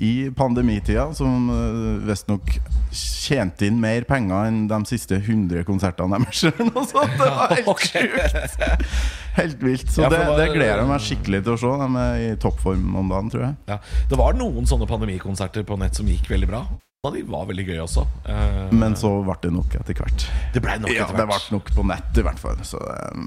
i 0.05 0.13
pandemitida 0.37 1.09
som 1.17 1.49
uh, 1.49 2.05
visstnok 2.05 2.53
tjente 2.93 3.65
inn 3.71 3.81
mer 3.81 4.05
penger 4.05 4.51
enn 4.51 4.67
de 4.69 4.83
siste 4.91 5.17
100 5.17 5.65
konsertene 5.65 6.21
deres. 6.21 6.45
Det 6.53 7.33
var 7.33 7.53
helt 7.57 7.89
sjukt! 7.89 9.22
Helt 9.39 9.63
vilt. 9.65 9.89
Så 9.91 10.03
Ja, 10.05 10.11
det, 10.13 10.21
det 10.37 10.49
gleder 10.53 10.83
jeg 10.83 10.89
meg 10.93 11.01
skikkelig 11.09 11.43
til 11.47 11.55
å 11.57 11.59
se. 11.63 11.75
De 11.83 11.91
er 12.05 12.23
i 12.27 12.37
toppform 12.43 12.95
om 13.01 13.09
dagen, 13.13 13.31
tror 13.33 13.47
jeg. 13.49 13.55
Ja, 13.71 13.79
Det 14.11 14.19
var 14.21 14.37
noen 14.37 14.67
sånne 14.69 14.89
pandemikonserter 14.91 15.65
på 15.69 15.79
nett 15.81 15.97
som 15.97 16.07
gikk 16.11 16.29
veldig 16.35 16.51
bra. 16.53 16.65
De 17.03 17.19
var 17.27 17.49
veldig 17.49 17.65
gøye 17.67 17.81
også. 17.83 18.05
Eh, 18.31 18.69
Men 18.79 18.93
så 18.95 19.09
ble 19.27 19.35
det 19.43 19.51
nok 19.51 19.73
etter 19.75 19.97
hvert. 19.99 20.27
det 20.55 20.61
ble 20.63 20.77
nok 20.79 20.87
etter 20.93 21.01
hvert 21.01 21.11
Ja, 21.11 21.17
det 21.19 21.25
ble 21.33 21.57
nok 21.57 21.73
på 21.75 21.85
nett 21.91 22.21
i 22.21 22.23
hvert 22.23 22.39
fall. 22.39 22.61
Så, 22.63 22.79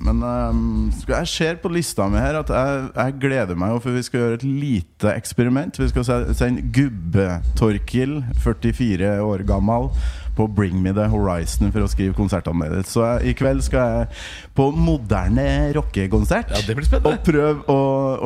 men 0.05 0.21
um, 0.23 0.61
jeg 1.09 1.27
ser 1.27 1.57
på 1.59 1.67
lista 1.75 2.07
mi 2.07 2.21
her 2.23 2.37
at 2.39 2.53
jeg, 2.55 2.85
jeg 2.95 3.17
gleder 3.25 3.59
meg 3.59 3.75
for 3.83 3.91
vi 3.91 4.05
skal 4.07 4.21
gjøre 4.21 4.37
et 4.39 4.45
lite 4.47 5.11
eksperiment. 5.19 5.75
Vi 5.81 5.89
skal 5.91 6.07
se- 6.07 6.37
sende 6.39 6.63
Gubbe-Torkil, 6.71 8.21
44 8.45 9.17
år 9.25 9.43
gammel, 9.49 9.89
på 10.35 10.47
Bring 10.51 10.81
Me 10.83 10.91
The 10.95 11.07
Horizon 11.11 11.71
for 11.71 11.85
å 11.85 11.89
skrive 11.91 12.15
konsertanmeldelse. 12.17 12.91
Så 12.91 13.05
jeg, 13.05 13.31
i 13.31 13.37
kveld 13.39 13.63
skal 13.65 13.93
jeg 13.93 14.07
på 14.55 14.69
moderne 14.75 15.47
rockekonsert. 15.75 16.51
Ja, 16.53 16.63
det 16.67 16.75
blir 16.77 16.87
spennende. 16.87 17.15
Og 17.15 17.25
prøve 17.25 17.63
å, 17.71 17.79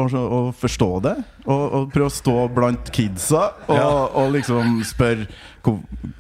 å, 0.04 0.08
å 0.39 0.41
forstå 0.58 0.89
det. 1.06 1.15
Og, 1.45 1.63
og 1.80 1.93
prøve 1.93 2.10
å 2.10 2.13
stå 2.13 2.36
blant 2.54 2.91
kidsa 2.93 3.45
og, 3.67 3.78
Ja. 3.78 3.88
og 4.22 4.34
liksom 4.36 4.82
spørre 4.86 5.30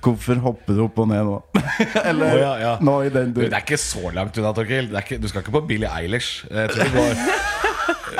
Hvorfor 0.03 0.35
hopper 0.43 0.75
du 0.75 0.81
opp 0.83 0.97
og 0.99 1.07
ned 1.09 1.23
nå? 1.25 1.37
Eller 2.09 2.41
oh, 2.43 2.57
ja, 2.59 2.71
noe 2.83 3.07
i 3.07 3.11
den 3.13 3.31
Du, 3.33 3.39
det 3.45 3.55
er 3.55 3.63
ikke 3.63 3.79
så 3.79 4.11
langt 4.13 4.35
unna, 4.37 4.51
Torkil. 4.53 4.91
Du 4.91 5.27
skal 5.31 5.41
ikke 5.45 5.53
på 5.55 5.61
Billie 5.69 5.89
Eilish. 5.89 6.43
Jeg 6.51 6.73
tror 6.73 6.83
det, 6.83 6.91
går, 6.97 7.23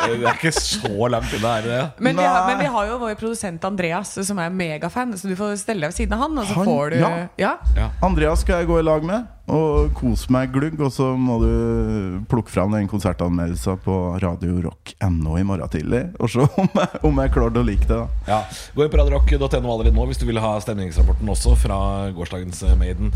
det 0.07 0.19
er 0.23 0.37
ikke 0.37 0.51
så 0.55 1.09
langt 1.11 1.33
unna, 1.35 1.51
er 1.59 1.65
det 1.67 1.71
det? 1.73 1.83
Men 2.07 2.17
vi, 2.17 2.23
har, 2.23 2.47
men 2.47 2.59
vi 2.63 2.69
har 2.75 2.87
jo 2.87 2.97
vår 3.01 3.15
produsent 3.19 3.65
Andreas, 3.67 4.13
som 4.27 4.39
er 4.39 4.49
megafan, 4.53 5.11
så 5.19 5.27
du 5.29 5.35
får 5.39 5.57
stelle 5.61 5.83
deg 5.85 5.91
ved 5.93 5.97
siden 5.99 6.15
av 6.17 6.23
han. 6.25 6.37
Og 6.41 6.47
så 6.49 6.55
Han- 6.59 6.69
får 6.69 6.89
du 6.95 6.97
ja. 7.01 7.11
ja. 7.37 7.51
Ja. 7.75 7.89
Andreas 8.05 8.41
skal 8.45 8.61
jeg 8.63 8.69
gå 8.71 8.79
i 8.79 8.85
lag 8.87 9.03
med 9.05 9.27
og 9.49 9.89
kose 9.97 10.29
meg 10.31 10.51
glugg. 10.53 10.75
Og 10.85 10.91
så 10.93 11.07
må 11.17 11.39
du 11.41 11.51
plukke 12.29 12.51
fram 12.53 12.71
den 12.75 12.87
konsertanmeldelsen 12.91 13.79
på 13.85 13.95
radiorock.no 14.21 15.37
i 15.41 15.43
morgen 15.47 15.71
tidlig. 15.73 16.03
Og 16.19 16.29
se 16.29 16.45
om 16.45 16.69
jeg, 16.75 17.01
om 17.09 17.23
jeg 17.23 17.33
klarte 17.33 17.63
å 17.63 17.65
like 17.65 17.87
det. 17.89 17.97
da 17.97 18.29
Ja, 18.29 18.41
Gå 18.75 18.85
inn 18.85 18.93
på 18.93 19.01
radiorock.no 19.01 19.73
allerede 19.73 19.95
nå 19.97 20.05
hvis 20.11 20.21
du 20.21 20.27
vil 20.29 20.39
ha 20.43 20.53
stemningsrapporten 20.61 21.33
også 21.33 21.55
fra 21.57 21.79
gårsdagens 22.15 22.61
eh, 22.69 22.77
Maiden. 22.79 23.11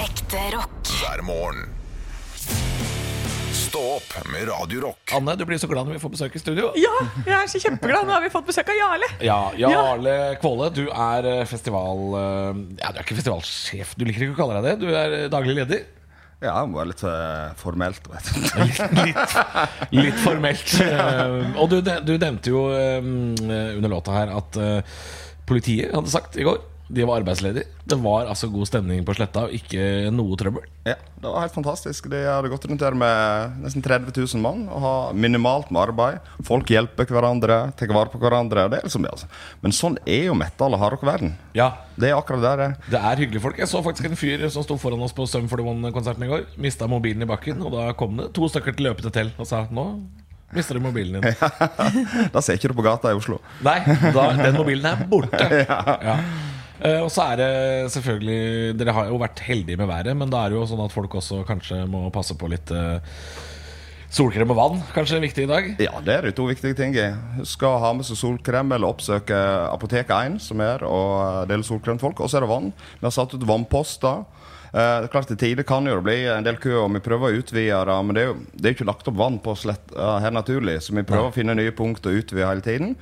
Ekte 0.00 0.40
rock. 0.56 0.80
hver 1.02 1.22
morgen. 1.28 1.68
Stå 3.72 3.80
opp 3.96 4.26
med 4.28 4.48
Radio 4.50 4.80
Rock. 4.82 5.12
Anne, 5.16 5.32
du 5.40 5.46
blir 5.48 5.56
så 5.56 5.68
glad 5.70 5.86
når 5.88 5.94
vi 5.96 6.00
får 6.02 6.10
besøk 6.12 6.34
i 6.36 6.40
studio. 6.42 6.66
ja, 6.76 6.90
jeg 7.24 7.32
er 7.38 7.46
så 7.48 7.60
kjempeglad. 7.62 8.04
Nå 8.04 8.12
har 8.12 8.20
vi 8.20 8.28
fått 8.34 8.44
besøk 8.50 8.68
av 8.68 8.76
Jarle. 8.76 9.08
Ja, 9.24 9.38
Jarle 9.56 10.16
Kvåle, 10.42 10.66
du 10.76 10.82
er 10.92 11.28
eh, 11.30 11.40
festival... 11.48 12.02
eh, 12.18 12.60
Ja, 12.82 12.90
du 12.92 13.00
er 13.00 13.06
ikke 13.06 13.16
festivalsjef, 13.16 13.94
du 13.96 14.04
liker 14.04 14.26
ikke 14.26 14.34
å 14.36 14.40
kalle 14.42 14.58
deg 14.60 14.66
det. 14.68 14.74
Du 14.82 14.92
er 14.92 15.16
eh, 15.22 15.24
daglig 15.32 15.54
leder. 15.56 15.86
Ja, 16.42 16.58
det 16.66 16.74
være 16.76 16.90
litt 16.90 17.04
eh, 17.08 17.54
formelt, 17.62 18.10
vet 18.12 18.28
du. 18.28 18.44
Litt, 19.06 19.36
litt 20.02 20.20
formelt. 20.20 20.74
Og 21.56 21.72
du, 21.72 21.78
du 21.80 22.12
nevnte 22.18 22.52
jo 22.52 22.66
under 22.68 23.88
låta 23.94 24.18
her 24.18 24.34
at 24.36 24.60
politiet 25.48 25.96
hadde 25.96 26.12
sagt 26.12 26.36
i 26.36 26.44
går 26.44 26.60
De 26.92 27.04
var 27.08 27.22
arbeidsledige. 27.22 27.64
Det 27.88 27.96
var 28.04 28.26
altså 28.28 28.50
god 28.52 28.68
stemning 28.68 29.00
på 29.08 29.14
sletta, 29.16 29.46
og 29.48 29.54
ikke 29.56 30.10
noe 30.12 30.36
trøbbel. 30.36 30.66
Ja, 30.84 30.94
det 31.22 31.24
var 31.30 31.40
helt 31.46 31.54
fantastisk. 31.54 32.08
De 32.12 32.18
hadde 32.26 32.50
gått 32.52 32.66
rundt 32.68 32.84
her 32.84 32.92
med 32.98 33.56
nesten 33.62 33.84
30 33.84 34.12
000 34.12 34.42
mann 34.44 34.66
og 34.68 34.82
har 34.84 35.14
minimalt 35.16 35.70
med 35.72 35.80
arbeid. 35.86 36.20
Folk 36.44 36.68
hjelper 36.68 37.08
hverandre, 37.08 37.58
tar 37.80 37.94
vare 37.96 38.12
på 38.12 38.20
hverandre. 38.20 38.66
Det 38.72 38.82
er 38.82 38.86
liksom 38.90 39.06
det, 39.06 39.14
altså. 39.16 39.30
Men 39.64 39.72
sånn 39.76 39.96
er 40.04 40.26
jo 40.28 40.36
metal 40.36 40.76
og 40.76 40.82
hardrock-verden. 40.84 41.32
Ja, 41.56 41.70
Det 41.96 42.08
er 42.10 42.16
akkurat 42.16 42.40
der 42.44 42.56
det 42.60 42.66
er. 42.68 42.76
det 42.92 43.00
er 43.12 43.20
hyggelige 43.24 43.42
folk. 43.44 43.58
Jeg 43.60 43.68
så 43.72 43.82
faktisk 43.84 44.08
en 44.10 44.16
fyr 44.16 44.44
som 44.52 44.64
sto 44.64 44.76
foran 44.80 45.00
oss 45.04 45.12
på 45.16 45.26
Sum 45.28 45.48
41-konserten 45.48 46.24
i 46.24 46.30
går. 46.30 46.44
Mista 46.60 46.86
mobilen 46.88 47.22
i 47.24 47.28
bakken, 47.28 47.60
og 47.64 47.72
da 47.76 47.88
kom 47.96 48.16
det 48.20 48.30
to 48.36 48.48
stykker 48.48 48.76
til 48.76 48.88
løpete 48.90 49.12
til 49.12 49.32
og 49.38 49.48
sa 49.48 49.64
nå 49.70 49.86
mister 50.52 50.76
du 50.76 50.82
mobilen 50.84 51.22
din. 51.22 51.32
Da 52.34 52.40
ser 52.44 52.58
ikke 52.58 52.68
du 52.68 52.74
på 52.76 52.84
gata 52.84 53.08
i 53.08 53.16
Oslo. 53.16 53.38
Nei, 53.64 53.78
da, 54.12 54.26
den 54.36 54.58
mobilen 54.60 54.84
er 54.92 55.06
borte. 55.08 55.46
Ja. 55.62 56.18
Eh, 56.18 56.50
og 56.82 57.10
så 57.14 57.28
er 57.30 57.38
det 57.38 57.50
selvfølgelig 57.94 58.74
Dere 58.80 58.94
har 58.96 59.10
jo 59.10 59.20
vært 59.22 59.42
heldige 59.46 59.78
med 59.78 59.90
været, 59.90 60.16
men 60.18 60.32
da 60.32 60.42
er 60.42 60.52
det 60.52 60.58
jo 60.58 60.66
sånn 60.66 60.82
at 60.82 60.94
folk 60.94 61.14
også 61.20 61.44
kanskje 61.46 61.84
må 61.90 62.08
passe 62.14 62.34
på 62.38 62.50
litt 62.50 62.72
eh, 62.74 62.98
solkrem 64.12 64.52
og 64.52 64.58
vann. 64.58 64.82
Kanskje 64.92 65.18
er 65.18 65.24
viktig 65.24 65.46
i 65.46 65.50
dag. 65.50 65.70
Ja, 65.82 65.94
det 66.04 66.14
er 66.14 66.28
de 66.28 66.34
to 66.36 66.46
viktige 66.50 66.76
tingene. 66.78 67.40
Å 67.42 67.72
ha 67.84 67.92
med 67.96 68.06
seg 68.08 68.18
solkrem 68.20 68.74
eller 68.74 68.92
oppsøke 68.92 69.38
Apoteket 69.70 70.12
1, 70.34 70.38
som 70.44 70.60
er 70.64 70.84
og 70.88 71.48
dele 71.50 71.66
solkrem 71.66 72.00
til 72.00 72.08
folk. 72.10 72.20
Og 72.20 72.32
så 72.32 72.40
er 72.40 72.46
det 72.46 72.52
vann. 72.52 72.72
Vi 72.98 73.06
har 73.08 73.14
satt 73.14 73.36
ut 73.36 73.48
vannposter. 73.48 74.24
Eh, 74.72 74.98
det 75.04 75.10
klart 75.12 75.28
Til 75.28 75.36
tider 75.40 75.66
kan 75.68 75.84
jo 75.88 75.98
det 75.98 76.06
bli 76.06 76.18
en 76.32 76.46
del 76.46 76.60
kø, 76.60 76.74
og 76.84 76.92
vi 76.94 77.04
prøver 77.04 77.28
å 77.28 77.40
utvide 77.40 77.82
det. 77.88 77.98
Men 78.08 78.16
det 78.16 78.22
er 78.22 78.30
jo 78.30 78.38
det 78.52 78.68
er 78.68 78.76
ikke 78.76 78.88
lagt 78.88 79.08
opp 79.08 79.20
vann 79.20 79.40
på 79.44 79.56
slett 79.60 79.92
eh, 79.96 80.18
her 80.24 80.32
naturlig, 80.32 80.80
så 80.84 80.96
vi 80.96 81.06
prøver 81.08 81.30
å 81.30 81.36
finne 81.36 81.56
nye 81.58 81.74
punkt 81.76 82.06
og 82.08 82.22
utvide 82.22 82.48
hele 82.48 82.64
tiden. 82.64 82.96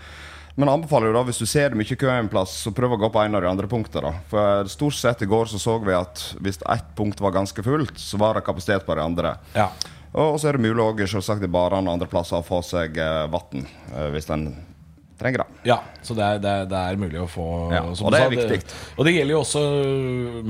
Men 0.55 0.73
anbefaler 0.73 1.11
jo 1.11 1.15
da, 1.15 1.23
hvis 1.29 1.41
du 1.41 1.47
ser 1.49 1.71
det 1.71 1.79
mye 1.79 1.97
kø 1.99 2.11
en 2.11 2.31
plass, 2.33 2.57
så 2.65 2.73
prøv 2.75 2.97
å 2.97 3.01
gå 3.01 3.11
på 3.13 3.23
en 3.23 3.39
av 3.39 3.45
de 3.45 3.51
andre 3.51 3.71
punktene. 3.71 4.11
da. 4.11 4.25
For 4.31 4.71
stort 4.73 4.99
sett 4.99 5.23
i 5.23 5.31
går 5.31 5.51
så 5.53 5.61
så 5.63 5.79
vi 5.85 5.95
at 5.97 6.25
hvis 6.43 6.61
ett 6.63 6.91
punkt 6.99 7.21
var 7.23 7.37
ganske 7.37 7.65
fullt, 7.65 7.99
så 8.01 8.21
var 8.21 8.35
det 8.37 8.47
kapasitet 8.47 8.87
på 8.87 8.97
de 8.99 9.05
andre. 9.05 9.37
Ja. 9.55 9.71
Og 10.11 10.41
så 10.43 10.51
er 10.51 10.59
det 10.59 10.67
mulig 10.67 10.83
også, 10.83 11.07
selvsagt 11.15 11.47
i 11.47 11.53
barene 11.53 11.87
og 11.87 11.95
andre 11.95 12.11
plasser 12.11 12.41
å 12.41 12.47
få 12.47 12.59
seg 12.67 12.99
eh, 12.99 13.29
vann 13.31 13.63
eh, 13.63 14.09
hvis 14.11 14.31
en 14.35 14.49
trenger 15.21 15.43
det. 15.45 15.61
Ja, 15.69 15.77
så 16.03 16.15
det 16.17 16.25
er, 16.25 16.39
det 16.43 16.51
er, 16.51 16.67
det 16.71 16.79
er 16.81 16.99
mulig 17.01 17.21
å 17.21 17.27
få 17.29 17.47
Ja, 17.75 17.83
og 17.85 18.13
det 18.15 18.21
er 18.21 18.27
sa, 18.27 18.33
viktig. 18.33 18.61
Og 18.97 19.05
det 19.07 19.13
gjelder 19.15 19.35
jo 19.37 19.41
også 19.45 19.63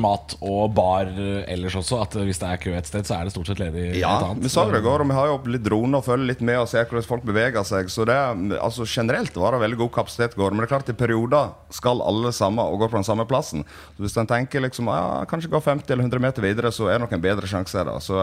mat 0.00 0.34
og 0.40 0.72
bar 0.76 1.10
ellers 1.50 1.76
også. 1.80 1.98
At 2.04 2.14
hvis 2.20 2.38
det 2.42 2.48
er 2.52 2.60
kø 2.62 2.74
et 2.78 2.88
sted, 2.88 3.06
så 3.08 3.16
er 3.18 3.26
det 3.28 3.34
stort 3.34 3.50
sett 3.50 3.60
ledig 3.62 3.86
Ja, 3.98 4.12
et 4.20 4.26
annet. 4.30 4.44
vi 4.46 4.52
sa 4.52 4.64
det 4.70 4.80
i 4.80 4.84
går, 4.86 5.02
og 5.04 5.10
vi 5.10 5.16
har 5.18 5.30
jo 5.32 5.38
litt 5.50 5.64
droner 5.66 6.00
og 6.00 6.06
følger 6.06 6.30
litt 6.32 6.44
med 6.46 6.60
og 6.62 6.68
ser 6.70 6.86
hvordan 6.86 7.06
folk 7.08 7.26
beveger 7.26 7.66
seg. 7.66 7.90
Så 7.92 8.06
det, 8.08 8.14
er- 8.16 8.58
altså 8.62 8.86
generelt 8.88 9.34
var 9.36 9.56
det 9.56 9.62
veldig 9.66 9.80
god 9.84 9.92
kapasitet 9.98 10.36
i 10.36 10.40
går. 10.40 10.50
Men 10.54 10.62
det 10.64 10.68
er 10.70 10.74
klart 10.76 10.92
i 10.94 10.96
perioder 11.00 11.50
skal 11.74 12.02
alle 12.06 12.32
samme 12.36 12.62
og 12.62 12.78
gå 12.84 12.90
på 12.92 12.98
den 13.00 13.08
samme 13.08 13.26
plassen. 13.30 13.64
Så 13.96 14.04
hvis 14.06 14.16
en 14.20 14.30
tenker 14.30 14.62
liksom 14.64 14.86
ja, 14.90 15.24
kanskje 15.30 15.50
gå 15.52 15.60
50 15.62 15.90
eller 15.90 16.06
100 16.06 16.22
meter 16.22 16.46
videre, 16.46 16.72
så 16.72 16.88
er 16.88 16.98
det 16.98 17.06
nok 17.08 17.16
en 17.18 17.24
bedre 17.26 17.50
sjanse. 17.50 17.84
Da. 17.86 17.98
Så, 18.04 18.18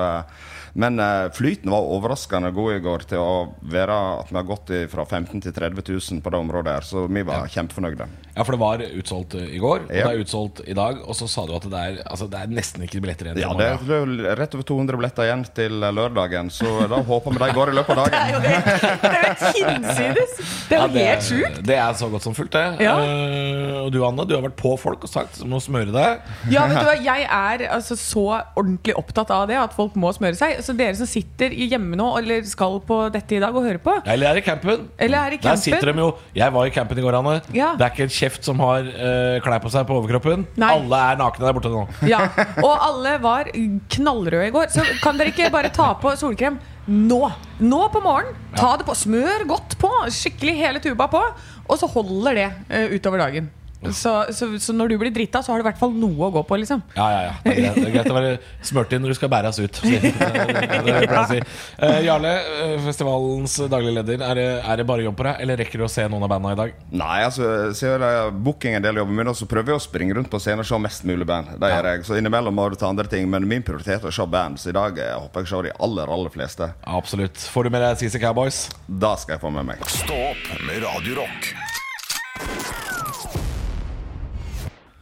men 0.78 1.00
flyten 1.34 1.72
var 1.74 1.88
overraskende 1.98 2.52
god 2.56 2.76
i 2.76 2.82
går 2.86 3.06
til 3.10 3.22
å 3.22 3.32
være 3.68 3.96
at 4.22 4.32
vi 4.32 4.38
har 4.40 4.48
gått 4.48 4.72
fra 4.92 5.06
15 5.08 5.42
til 5.42 5.54
30 5.56 5.84
000 5.90 6.22
på 6.24 6.34
det 6.34 6.37
området 6.40 6.74
her. 6.78 6.86
Så 6.88 7.08
vi 7.10 7.24
var 7.28 7.48
kjempefornøyde. 7.52 8.08
Ja, 8.38 8.44
for 8.46 8.54
det 8.54 8.60
var 8.62 8.82
utsolgt 9.00 9.34
eh, 9.34 9.48
i 9.58 9.58
går, 9.58 9.88
og 9.88 9.94
Ja. 9.96 10.06
det 10.08 10.20
er 10.20 10.22
utsolgt 10.22 10.60
i 10.70 10.74
dag. 10.78 11.00
Og 11.10 11.16
så 11.18 11.26
sa 11.28 11.46
du 11.50 11.56
at 11.58 11.64
det 11.66 11.74
er, 11.82 11.96
altså, 12.06 12.28
det 12.30 12.38
er 12.44 12.52
nesten 12.54 12.84
ikke 12.86 13.02
billetter 13.02 13.32
igjen. 13.32 13.40
Ja, 13.42 13.50
til 13.80 13.88
det 13.90 14.28
er 14.30 14.38
rett 14.38 14.54
over 14.54 14.68
200 14.70 15.00
billetter 15.00 15.26
igjen 15.26 15.46
til 15.58 15.80
lørdagen, 15.82 16.52
så 16.54 16.86
da 16.92 17.00
håper 17.08 17.34
vi 17.34 17.42
de 17.42 17.50
går 17.58 17.72
i 17.72 17.78
løpet 17.80 17.98
av 17.98 18.06
Det 18.12 18.14
dagen. 18.14 18.22
er 18.22 18.36
jo 18.36 18.42
det. 18.46 18.92
Det 19.02 19.10
er 19.10 19.26
jo 19.26 19.72
hinsides. 19.72 20.36
Det 20.70 20.78
er 20.78 20.78
Ja, 20.78 20.86
jo 20.86 21.08
helt 21.08 21.26
sjukt. 21.26 21.58
Det 21.72 21.78
er 21.82 21.98
så 21.98 22.10
godt 22.14 22.28
som 22.28 22.36
fullt, 22.38 22.52
det. 22.54 22.66
Ja. 22.86 22.94
Eh, 23.02 23.80
og 23.88 23.92
du 23.96 24.00
Anne, 24.06 24.28
du 24.30 24.36
har 24.38 24.46
vært 24.46 24.58
på 24.62 24.76
folk 24.80 25.08
og 25.08 25.10
sagt 25.12 25.42
du 25.42 25.48
må 25.50 25.58
smøre 25.64 25.90
deg. 25.96 26.22
Ja, 26.54 26.68
vet 26.70 26.78
du 26.78 26.86
hva, 26.92 26.96
Jeg 27.08 27.26
er 27.26 27.66
altså 27.74 27.98
så 27.98 28.28
ordentlig 28.54 28.94
opptatt 29.02 29.32
av 29.34 29.48
det, 29.50 29.58
at 29.58 29.74
folk 29.74 29.96
må 29.98 30.14
smøre 30.14 30.38
seg. 30.38 30.62
Så 30.62 30.78
dere 30.78 30.94
som 31.00 31.10
sitter 31.10 31.50
hjemme 31.58 31.98
nå, 31.98 32.12
eller 32.22 32.46
skal 32.46 32.78
på 32.86 33.02
dette 33.18 33.38
i 33.38 33.42
dag 33.42 33.56
og 33.56 33.66
hører 33.66 33.82
på 33.82 33.98
Eller 34.06 34.30
er 34.36 34.42
i 34.44 34.46
campen. 34.46 34.88
Eller 35.02 35.18
er 35.26 35.38
i 35.38 35.42
Der 35.42 35.56
sitter 35.58 35.90
de 35.92 36.06
jo 36.06 36.12
Jeg 36.36 36.54
var 36.54 36.68
i 36.68 36.74
campen 36.74 37.00
i 37.00 37.04
går, 37.06 37.18
Anne. 37.20 37.38
Ja. 37.56 37.72
Det 37.78 37.86
er 37.86 37.94
ikke 37.94 38.08
en 38.08 38.14
kjeft 38.14 38.48
som 38.48 38.60
har 38.64 38.88
uh, 38.88 39.38
klær 39.46 39.62
på 39.64 39.72
seg 39.74 39.88
på 39.90 39.98
overkroppen. 40.00 40.46
Nei. 40.60 40.72
Alle 40.76 41.02
er 41.12 41.20
nakne 41.22 41.48
der 41.48 41.58
borte 41.58 41.72
nå. 41.74 41.86
Ja, 42.14 42.24
Og 42.64 42.74
alle 42.74 43.18
var 43.24 43.52
knallrøde 43.96 44.50
i 44.50 44.56
går. 44.56 44.72
Så 44.74 44.86
kan 45.04 45.20
dere 45.20 45.34
ikke 45.34 45.52
bare 45.54 45.72
ta 45.74 45.92
på 46.02 46.14
solkrem 46.20 46.60
nå? 46.88 47.22
Nå 47.60 47.82
på 47.94 48.02
morgenen. 48.04 48.36
Ta 48.58 48.76
det 48.80 48.88
på. 48.88 48.96
Smør 48.98 49.48
godt 49.50 49.78
på. 49.82 49.92
Skikkelig 50.14 50.58
hele 50.62 50.84
tuba 50.84 51.10
på. 51.12 51.24
Og 51.68 51.80
så 51.80 51.90
holder 51.92 52.42
det 52.42 52.50
uh, 52.72 52.96
utover 52.96 53.26
dagen. 53.26 53.50
Så, 53.94 54.12
så, 54.34 54.48
så 54.60 54.74
når 54.74 54.90
du 54.90 54.98
blir 55.02 55.12
drita, 55.14 55.44
så 55.46 55.54
har 55.54 55.60
du 55.60 55.66
i 55.66 55.68
hvert 55.68 55.80
fall 55.80 55.94
noe 55.94 56.28
å 56.28 56.32
gå 56.34 56.42
på. 56.50 56.58
liksom 56.64 56.82
Ja, 56.98 57.08
ja, 57.14 57.20
ja. 57.28 57.34
Det 57.44 57.52
er 57.54 57.60
greit, 57.62 57.76
det 57.78 57.86
er 57.88 57.94
greit 57.94 58.10
å 58.10 58.16
være 58.18 58.32
smurt 58.66 58.94
inn 58.96 59.04
når 59.06 59.14
du 59.14 59.18
skal 59.20 59.32
bæres 59.32 59.60
ut. 59.62 59.80
jeg. 59.86 60.14
Det 60.18 60.96
det 60.98 61.06
jeg 61.06 61.28
si. 61.30 61.40
uh, 61.84 62.00
Jarle, 62.06 62.34
eh, 62.64 62.74
festivalens 62.88 63.58
daglig 63.70 63.94
leder. 64.00 64.24
Er 64.26 64.40
det, 64.40 64.48
er 64.64 64.82
det 64.82 64.88
bare 64.90 65.06
jobb 65.06 65.18
på 65.20 65.28
deg, 65.30 65.44
eller 65.46 65.62
rekker 65.62 65.84
du 65.84 65.86
å 65.88 65.92
se 65.92 66.08
noen 66.10 66.26
av 66.26 66.34
bandene 66.34 66.56
i 66.56 66.60
dag? 66.60 66.74
Nei, 67.04 67.20
altså, 67.28 67.52
siden 67.78 68.06
jeg 68.08 68.34
booking 68.48 68.80
en 68.80 68.88
del 68.88 69.02
jobber 69.04 69.20
min, 69.22 69.34
så 69.38 69.50
prøver 69.50 69.76
jeg 69.76 69.82
å 69.82 69.86
springe 69.86 70.18
rundt 70.18 70.32
på 70.34 70.42
scenen 70.42 70.66
og 70.66 70.70
se 70.70 70.82
mest 70.88 71.08
mulig 71.08 71.30
band. 71.30 71.54
Det 71.62 71.72
gjør 71.74 71.92
jeg. 71.92 72.06
Så 72.10 72.18
innimellom 72.18 72.58
må 72.58 72.70
du 72.74 72.80
ta 72.80 72.90
andre 72.90 73.08
ting, 73.12 73.30
men 73.30 73.48
min 73.50 73.66
prioritet 73.66 74.02
er 74.02 74.12
å 74.12 74.16
se 74.16 74.28
band. 74.32 74.62
Så 74.62 74.74
i 74.74 74.78
dag 74.78 74.98
jeg 74.98 75.22
håper 75.22 75.46
jeg 75.46 75.52
å 75.52 75.54
se 75.54 75.64
de 75.70 75.78
aller, 75.88 76.14
aller 76.18 76.34
fleste. 76.34 76.72
Absolutt. 76.98 77.48
Får 77.54 77.68
du 77.68 77.76
med 77.78 77.86
deg 77.86 78.02
CC 78.02 78.22
Cowboys? 78.24 78.66
Da 78.88 79.14
skal 79.20 79.38
jeg 79.38 79.46
få 79.46 79.54
med 79.54 79.70
meg. 79.70 79.88
Stå 79.92 80.18
opp 80.32 80.54
med 80.66 80.82
Radio 80.88 81.22
Rock. 81.22 81.67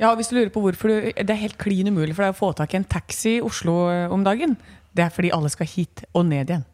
Ja, 0.02 0.12
hvis 0.20 0.28
du 0.32 0.36
lurer 0.38 0.52
på 0.52 0.60
hvorfor 0.66 0.92
du, 0.92 1.12
Det 1.16 1.30
er 1.32 1.40
helt 1.46 1.58
klin 1.62 1.88
umulig 1.88 2.16
for 2.18 2.26
deg 2.28 2.36
å 2.36 2.40
få 2.40 2.54
tak 2.58 2.74
i 2.76 2.82
en 2.82 2.88
taxi 2.88 3.38
i 3.40 3.44
Oslo 3.46 3.86
eh, 3.92 4.08
om 4.12 4.24
dagen. 4.28 4.58
Det 4.96 5.06
er 5.08 5.12
fordi 5.14 5.32
alle 5.36 5.52
skal 5.52 5.68
hit 5.72 6.04
og 6.16 6.26
ned 6.30 6.50
igjen. 6.52 6.66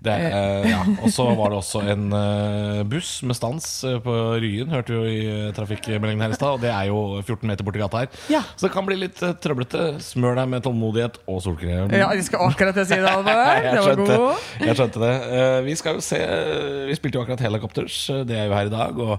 Det, 0.00 0.12
eh, 0.16 0.64
ja. 0.70 0.78
Og 1.04 1.10
så 1.12 1.26
var 1.36 1.52
det 1.52 1.58
også 1.58 1.82
en 1.92 2.06
eh, 2.16 2.78
buss 2.88 3.18
med 3.28 3.36
stans 3.36 3.66
eh, 3.84 3.98
på 4.00 4.14
Ryen, 4.40 4.70
hørte 4.72 4.94
jo 4.96 5.02
i 5.04 5.18
eh, 5.28 5.50
trafikkmeldingen 5.52 6.24
her 6.24 6.32
i 6.32 6.38
stad. 6.38 6.54
Og 6.56 6.62
det 6.64 6.70
er 6.72 6.86
jo 6.88 7.02
14 7.20 7.44
meter 7.50 7.66
borti 7.68 7.82
gata 7.82 8.00
her. 8.06 8.08
Ja. 8.32 8.40
Så 8.56 8.64
det 8.68 8.72
kan 8.78 8.88
bli 8.88 8.96
litt 9.02 9.20
eh, 9.24 9.34
trøblete. 9.44 9.90
Smør 10.00 10.40
deg 10.40 10.48
med 10.54 10.64
tålmodighet 10.64 11.20
og 11.28 11.42
solkrem. 11.44 11.92
Ja, 11.92 12.08
jeg 12.16 12.24
skal 12.30 12.46
akkurat 12.48 12.80
si 12.80 12.96
det, 12.96 13.12
Alvar. 13.12 13.60
Det 13.76 13.84
var 13.90 14.00
god. 14.00 14.48
jeg 14.64 14.80
skjønte 14.80 15.04
det. 15.04 15.14
Eh, 15.36 15.60
vi 15.68 15.76
skal 15.80 16.00
jo 16.00 16.04
se 16.08 16.22
Vi 16.88 16.96
spilte 16.96 17.20
jo 17.20 17.26
akkurat 17.26 17.44
Helicopters. 17.44 18.00
eh, 18.16 18.24
Det 18.28 18.40
er 18.40 18.48
jo 18.48 18.56
her 18.56 18.72
i 18.72 18.76
dag. 18.78 19.04
Og 19.04 19.18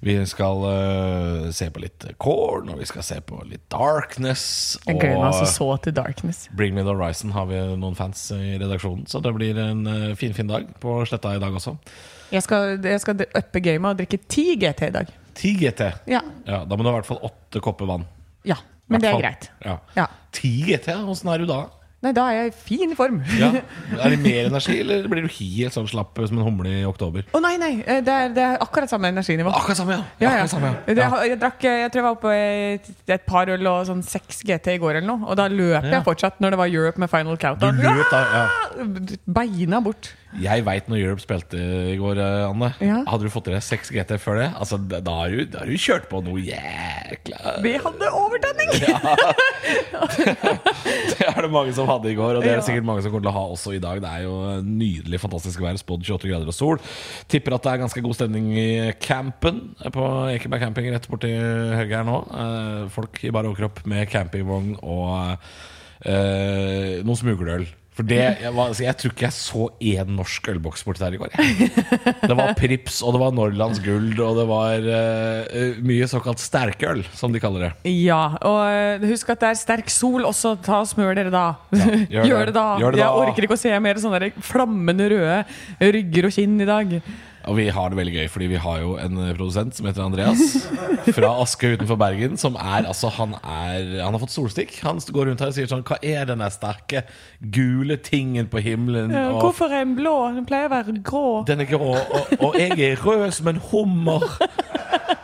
vi 0.00 0.14
skal 0.26 0.62
uh, 0.64 1.50
se 1.52 1.68
på 1.72 1.82
litt 1.82 2.06
Corn, 2.22 2.70
og 2.72 2.80
vi 2.80 2.88
skal 2.88 3.04
se 3.04 3.18
på 3.24 3.40
litt 3.48 3.66
Darkness. 3.72 4.44
Jeg 4.86 4.96
gleder 4.96 5.20
meg 5.20 5.28
altså 5.28 5.48
så 5.50 5.68
til 5.84 5.96
Darkness. 5.96 6.46
Bring 6.56 6.76
Me 6.76 6.84
The 6.86 6.94
Horizon 6.94 7.34
har 7.36 7.50
vi 7.50 7.60
noen 7.80 7.98
fans 7.98 8.22
i 8.36 8.56
redaksjonen, 8.60 9.04
så 9.10 9.20
det 9.24 9.34
blir 9.36 9.60
en 9.60 9.84
uh, 9.88 10.14
finfin 10.18 10.48
dag 10.50 10.70
på 10.80 11.00
Sletta 11.08 11.34
i 11.36 11.42
dag 11.42 11.56
også. 11.60 11.76
Jeg 12.30 12.46
skal, 12.46 12.78
jeg 12.86 13.02
skal 13.02 13.26
uppe 13.26 13.60
gamet 13.64 13.92
og 13.92 14.00
drikke 14.00 14.20
ti 14.30 14.54
GT 14.60 14.88
i 14.88 14.94
dag. 15.00 15.14
10 15.40 15.54
GT. 15.60 15.86
Ja, 16.10 16.20
Ja, 16.44 16.64
Da 16.68 16.76
må 16.76 16.84
du 16.84 16.90
ha 16.90 16.96
i 16.96 17.00
hvert 17.00 17.08
fall 17.08 17.22
åtte 17.26 17.62
kopper 17.64 17.88
vann. 17.88 18.08
ja 18.44 18.56
men 18.90 19.02
det 19.02 19.10
er 19.12 19.20
greit. 19.22 19.50
Ja. 19.62 19.76
Ja. 19.94 20.06
10 20.34 20.50
GT, 20.66 20.94
åssen 21.06 21.30
er 21.30 21.38
du 21.42 21.46
da? 21.46 21.60
Nei, 22.00 22.14
da 22.16 22.22
er 22.30 22.36
jeg 22.38 22.50
i 22.50 22.52
fin 22.56 22.92
form. 22.96 23.18
Ja. 23.36 23.50
Er 24.00 24.14
det 24.14 24.18
mer 24.22 24.46
energi, 24.48 24.78
eller 24.80 25.04
blir 25.10 25.26
du 25.26 25.32
helt 25.34 25.74
sånn 25.74 25.88
slapp 25.90 26.16
som 26.16 26.38
en 26.38 26.46
humle 26.46 26.70
i 26.78 26.84
oktober? 26.88 27.26
Å 27.36 27.40
nei, 27.44 27.56
nei. 27.60 27.72
eh, 27.84 27.98
Det 28.06 28.14
er, 28.14 28.30
det 28.32 28.44
er 28.46 28.62
akkurat 28.64 28.88
samme 28.88 29.10
energinivå. 29.12 29.52
Akkurat 29.52 29.76
samme, 29.82 29.98
ja. 29.98 30.06
Ja, 30.16 30.22
ja. 30.22 30.30
Akkurat 30.38 30.54
samme, 30.54 30.70
ja. 30.70 30.78
Det, 30.86 30.96
jeg, 31.02 31.28
jeg, 31.34 31.40
drakk, 31.42 31.66
jeg 31.68 31.92
tror 31.92 32.00
jeg 32.00 32.06
var 32.08 32.16
oppe 32.16 32.32
et, 32.38 32.88
et 33.18 33.26
par 33.28 33.52
øl 33.52 33.68
og 33.68 33.82
sånn 33.90 34.00
6 34.06 34.40
GT 34.48 34.72
i 34.78 34.80
går 34.80 35.00
eller 35.02 35.08
noe. 35.10 35.28
Og 35.28 35.36
da 35.40 35.50
løp 35.52 35.90
jeg 35.90 36.06
fortsatt 36.08 36.40
når 36.40 36.56
det 36.56 36.62
var 36.62 36.72
Europe 36.72 37.04
med 37.04 37.12
Final 37.12 37.36
Du 37.36 37.68
løp 37.68 38.14
da, 38.14 38.22
ja. 38.32 38.46
Beina 39.40 39.82
bort. 39.84 40.14
Jeg 40.38 40.62
veit 40.62 40.86
når 40.86 41.00
Europe 41.02 41.22
spilte 41.24 41.58
i 41.90 41.96
går, 41.98 42.20
eh, 42.22 42.44
Anne. 42.46 42.68
Ja. 42.78 43.00
Hadde 43.10 43.26
du 43.26 43.32
fått 43.34 43.48
i 43.50 43.54
deg 43.56 43.64
6 43.66 43.90
GT 43.96 44.12
før 44.22 44.38
det? 44.38 44.48
Altså, 44.62 44.78
Da 44.78 45.00
har 45.16 45.32
du, 45.34 45.40
da 45.50 45.64
har 45.64 45.66
du 45.66 45.74
kjørt 45.74 46.06
på 46.10 46.20
noe 46.22 46.38
jækla 46.44 47.56
Vi 47.64 47.72
hadde 47.82 48.10
overtenning! 48.14 48.70
Det 51.20 51.26
er 51.26 51.42
det 51.44 51.50
mange 51.52 51.72
som 51.76 51.88
hadde 51.90 52.10
i 52.10 52.14
går, 52.16 52.38
og 52.38 52.44
det 52.44 52.50
er 52.52 52.60
det 52.60 52.64
sikkert 52.66 52.86
mange 52.88 53.02
som 53.04 53.12
kommer 53.12 53.26
til 53.26 53.32
å 53.32 53.36
ha 53.36 53.42
også 53.52 53.72
i 53.76 53.80
dag. 53.82 54.00
Det 54.02 54.08
er 54.10 54.22
jo 54.24 54.36
nydelig, 54.64 55.18
fantastisk 55.22 55.60
vær. 55.62 55.76
Spådd 55.80 56.04
28 56.06 56.30
grader 56.30 56.48
og 56.50 56.56
sol. 56.56 56.80
Tipper 57.30 57.56
at 57.56 57.66
det 57.66 57.72
er 57.74 57.82
ganske 57.82 58.02
god 58.04 58.16
stemning 58.16 58.48
i 58.58 58.68
campen 59.02 59.60
på 59.94 60.06
Ekeberg 60.32 60.64
camping 60.64 60.88
rett 60.94 61.08
borti 61.10 61.30
høyre 61.34 61.90
her 61.90 62.06
nå. 62.08 62.16
Eh, 62.30 62.86
Folk 62.94 63.20
i 63.26 63.32
bare 63.34 63.50
overkropp 63.50 63.82
med 63.90 64.08
campingvogn 64.12 64.72
og 64.80 65.36
eh, 66.08 67.00
noe 67.06 67.20
smuglerøl. 67.20 67.68
For 67.90 68.06
det, 68.06 68.20
jeg, 68.38 68.52
var, 68.54 68.70
altså, 68.70 68.84
jeg 68.86 68.96
tror 69.00 69.12
ikke 69.12 69.24
jeg 69.26 69.34
så 69.34 69.64
én 69.82 70.10
norsk 70.14 70.46
ølboks 70.52 70.84
borti 70.86 71.02
der 71.02 71.16
i 71.16 71.18
går. 71.20 71.32
Jeg. 71.34 71.70
Det 72.22 72.36
var 72.38 72.52
Prips, 72.56 73.00
og 73.02 73.16
det 73.16 73.20
var 73.20 73.34
Norlands 73.34 73.80
Guld, 73.82 74.14
og 74.22 74.38
det 74.38 74.44
var 74.48 74.86
uh, 74.86 75.80
mye 75.84 76.06
såkalt 76.08 76.40
sterkøl, 76.40 77.02
som 77.18 77.34
de 77.34 77.42
kaller 77.42 77.66
det. 77.66 77.72
Ja, 77.90 78.36
og 78.46 78.60
eh, 78.70 79.08
husk 79.10 79.32
at 79.34 79.42
det 79.42 79.50
er 79.50 79.58
sterk 79.58 79.90
sol 79.92 80.24
også. 80.28 80.54
Ta 80.64 80.78
og 80.84 80.88
Smør 80.88 81.18
dere 81.18 81.34
da. 81.34 81.44
Ja, 81.74 82.22
gjør 82.22 82.28
gjør, 82.30 82.44
det. 82.46 82.52
det 82.52 82.56
da. 82.60 82.68
Gjør 82.80 82.94
det 82.94 83.02
da. 83.02 83.08
Jeg 83.08 83.26
orker 83.26 83.48
ikke 83.48 83.58
å 83.58 83.62
se 83.64 83.82
mer 83.82 84.00
sånne 84.06 84.30
flammende 84.52 85.10
røde 85.10 85.90
rygger 85.98 86.30
og 86.30 86.38
kinn 86.38 86.56
i 86.62 86.70
dag. 86.70 86.96
Og 87.48 87.56
vi 87.56 87.68
har 87.72 87.88
det 87.92 87.96
veldig 87.96 88.12
gøy, 88.18 88.26
fordi 88.28 88.46
vi 88.52 88.58
har 88.60 88.80
jo 88.82 88.90
en 89.00 89.16
eh, 89.24 89.30
produsent 89.36 89.76
som 89.76 89.86
heter 89.88 90.04
Andreas. 90.04 90.40
Fra 91.16 91.30
Askøy 91.40 91.78
utenfor 91.78 91.96
Bergen. 92.00 92.36
Som 92.40 92.58
er, 92.60 92.84
altså, 92.90 93.08
han, 93.16 93.32
er, 93.40 93.94
han 94.04 94.12
har 94.12 94.20
fått 94.20 94.34
solstikk. 94.34 94.74
Han 94.84 95.00
går 95.00 95.30
rundt 95.30 95.40
her 95.44 95.52
og 95.52 95.56
sier 95.56 95.70
sånn 95.70 95.84
Hva 95.88 95.96
er 96.04 96.28
den 96.28 96.42
der 96.44 96.52
sterke 96.52 97.04
gule 97.40 97.96
tingen 98.04 98.50
på 98.52 98.60
himmelen? 98.64 99.14
Ja, 99.16 99.30
Og 99.32 99.46
hvorfor 99.46 99.72
er 99.72 99.84
den 99.86 99.96
blå? 99.98 100.14
Den 100.36 100.46
pleier 100.48 100.68
å 100.68 100.74
være 100.74 100.96
grå. 101.06 101.24
den 101.48 101.64
er 101.64 101.70
grå, 101.70 101.94
og, 101.96 102.34
og 102.40 102.58
jeg 102.60 102.76
er 102.90 103.00
rød 103.00 103.30
som 103.38 103.48
en 103.54 103.60
hummer. 103.70 104.26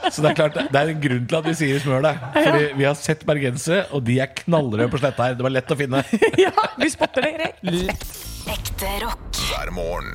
Så 0.06 0.22
det 0.22 0.30
er 0.30 0.36
klart, 0.38 0.56
det 0.72 0.78
er 0.80 0.92
en 0.92 1.00
grunn 1.02 1.24
til 1.28 1.38
at 1.40 1.48
vi 1.50 1.54
sier 1.58 1.80
smør 1.82 2.04
det. 2.06 2.14
Fordi 2.36 2.68
vi 2.78 2.86
har 2.86 2.94
sett 2.98 3.24
bergensere, 3.26 3.88
og 3.96 4.04
de 4.06 4.20
er 4.22 4.30
knallrøde 4.38 4.88
på 4.92 5.00
sletta 5.02 5.28
her. 5.28 5.36
Det 5.38 5.46
var 5.46 5.54
lett 5.56 5.74
å 5.74 5.78
finne. 5.78 6.04
Ja, 6.46 6.52
vi 6.78 6.88
spotter 6.92 7.26
det. 7.26 7.50
Ekte 8.46 8.94
rock. 9.02 9.26
hver 9.50 9.74
morgen. 9.74 10.14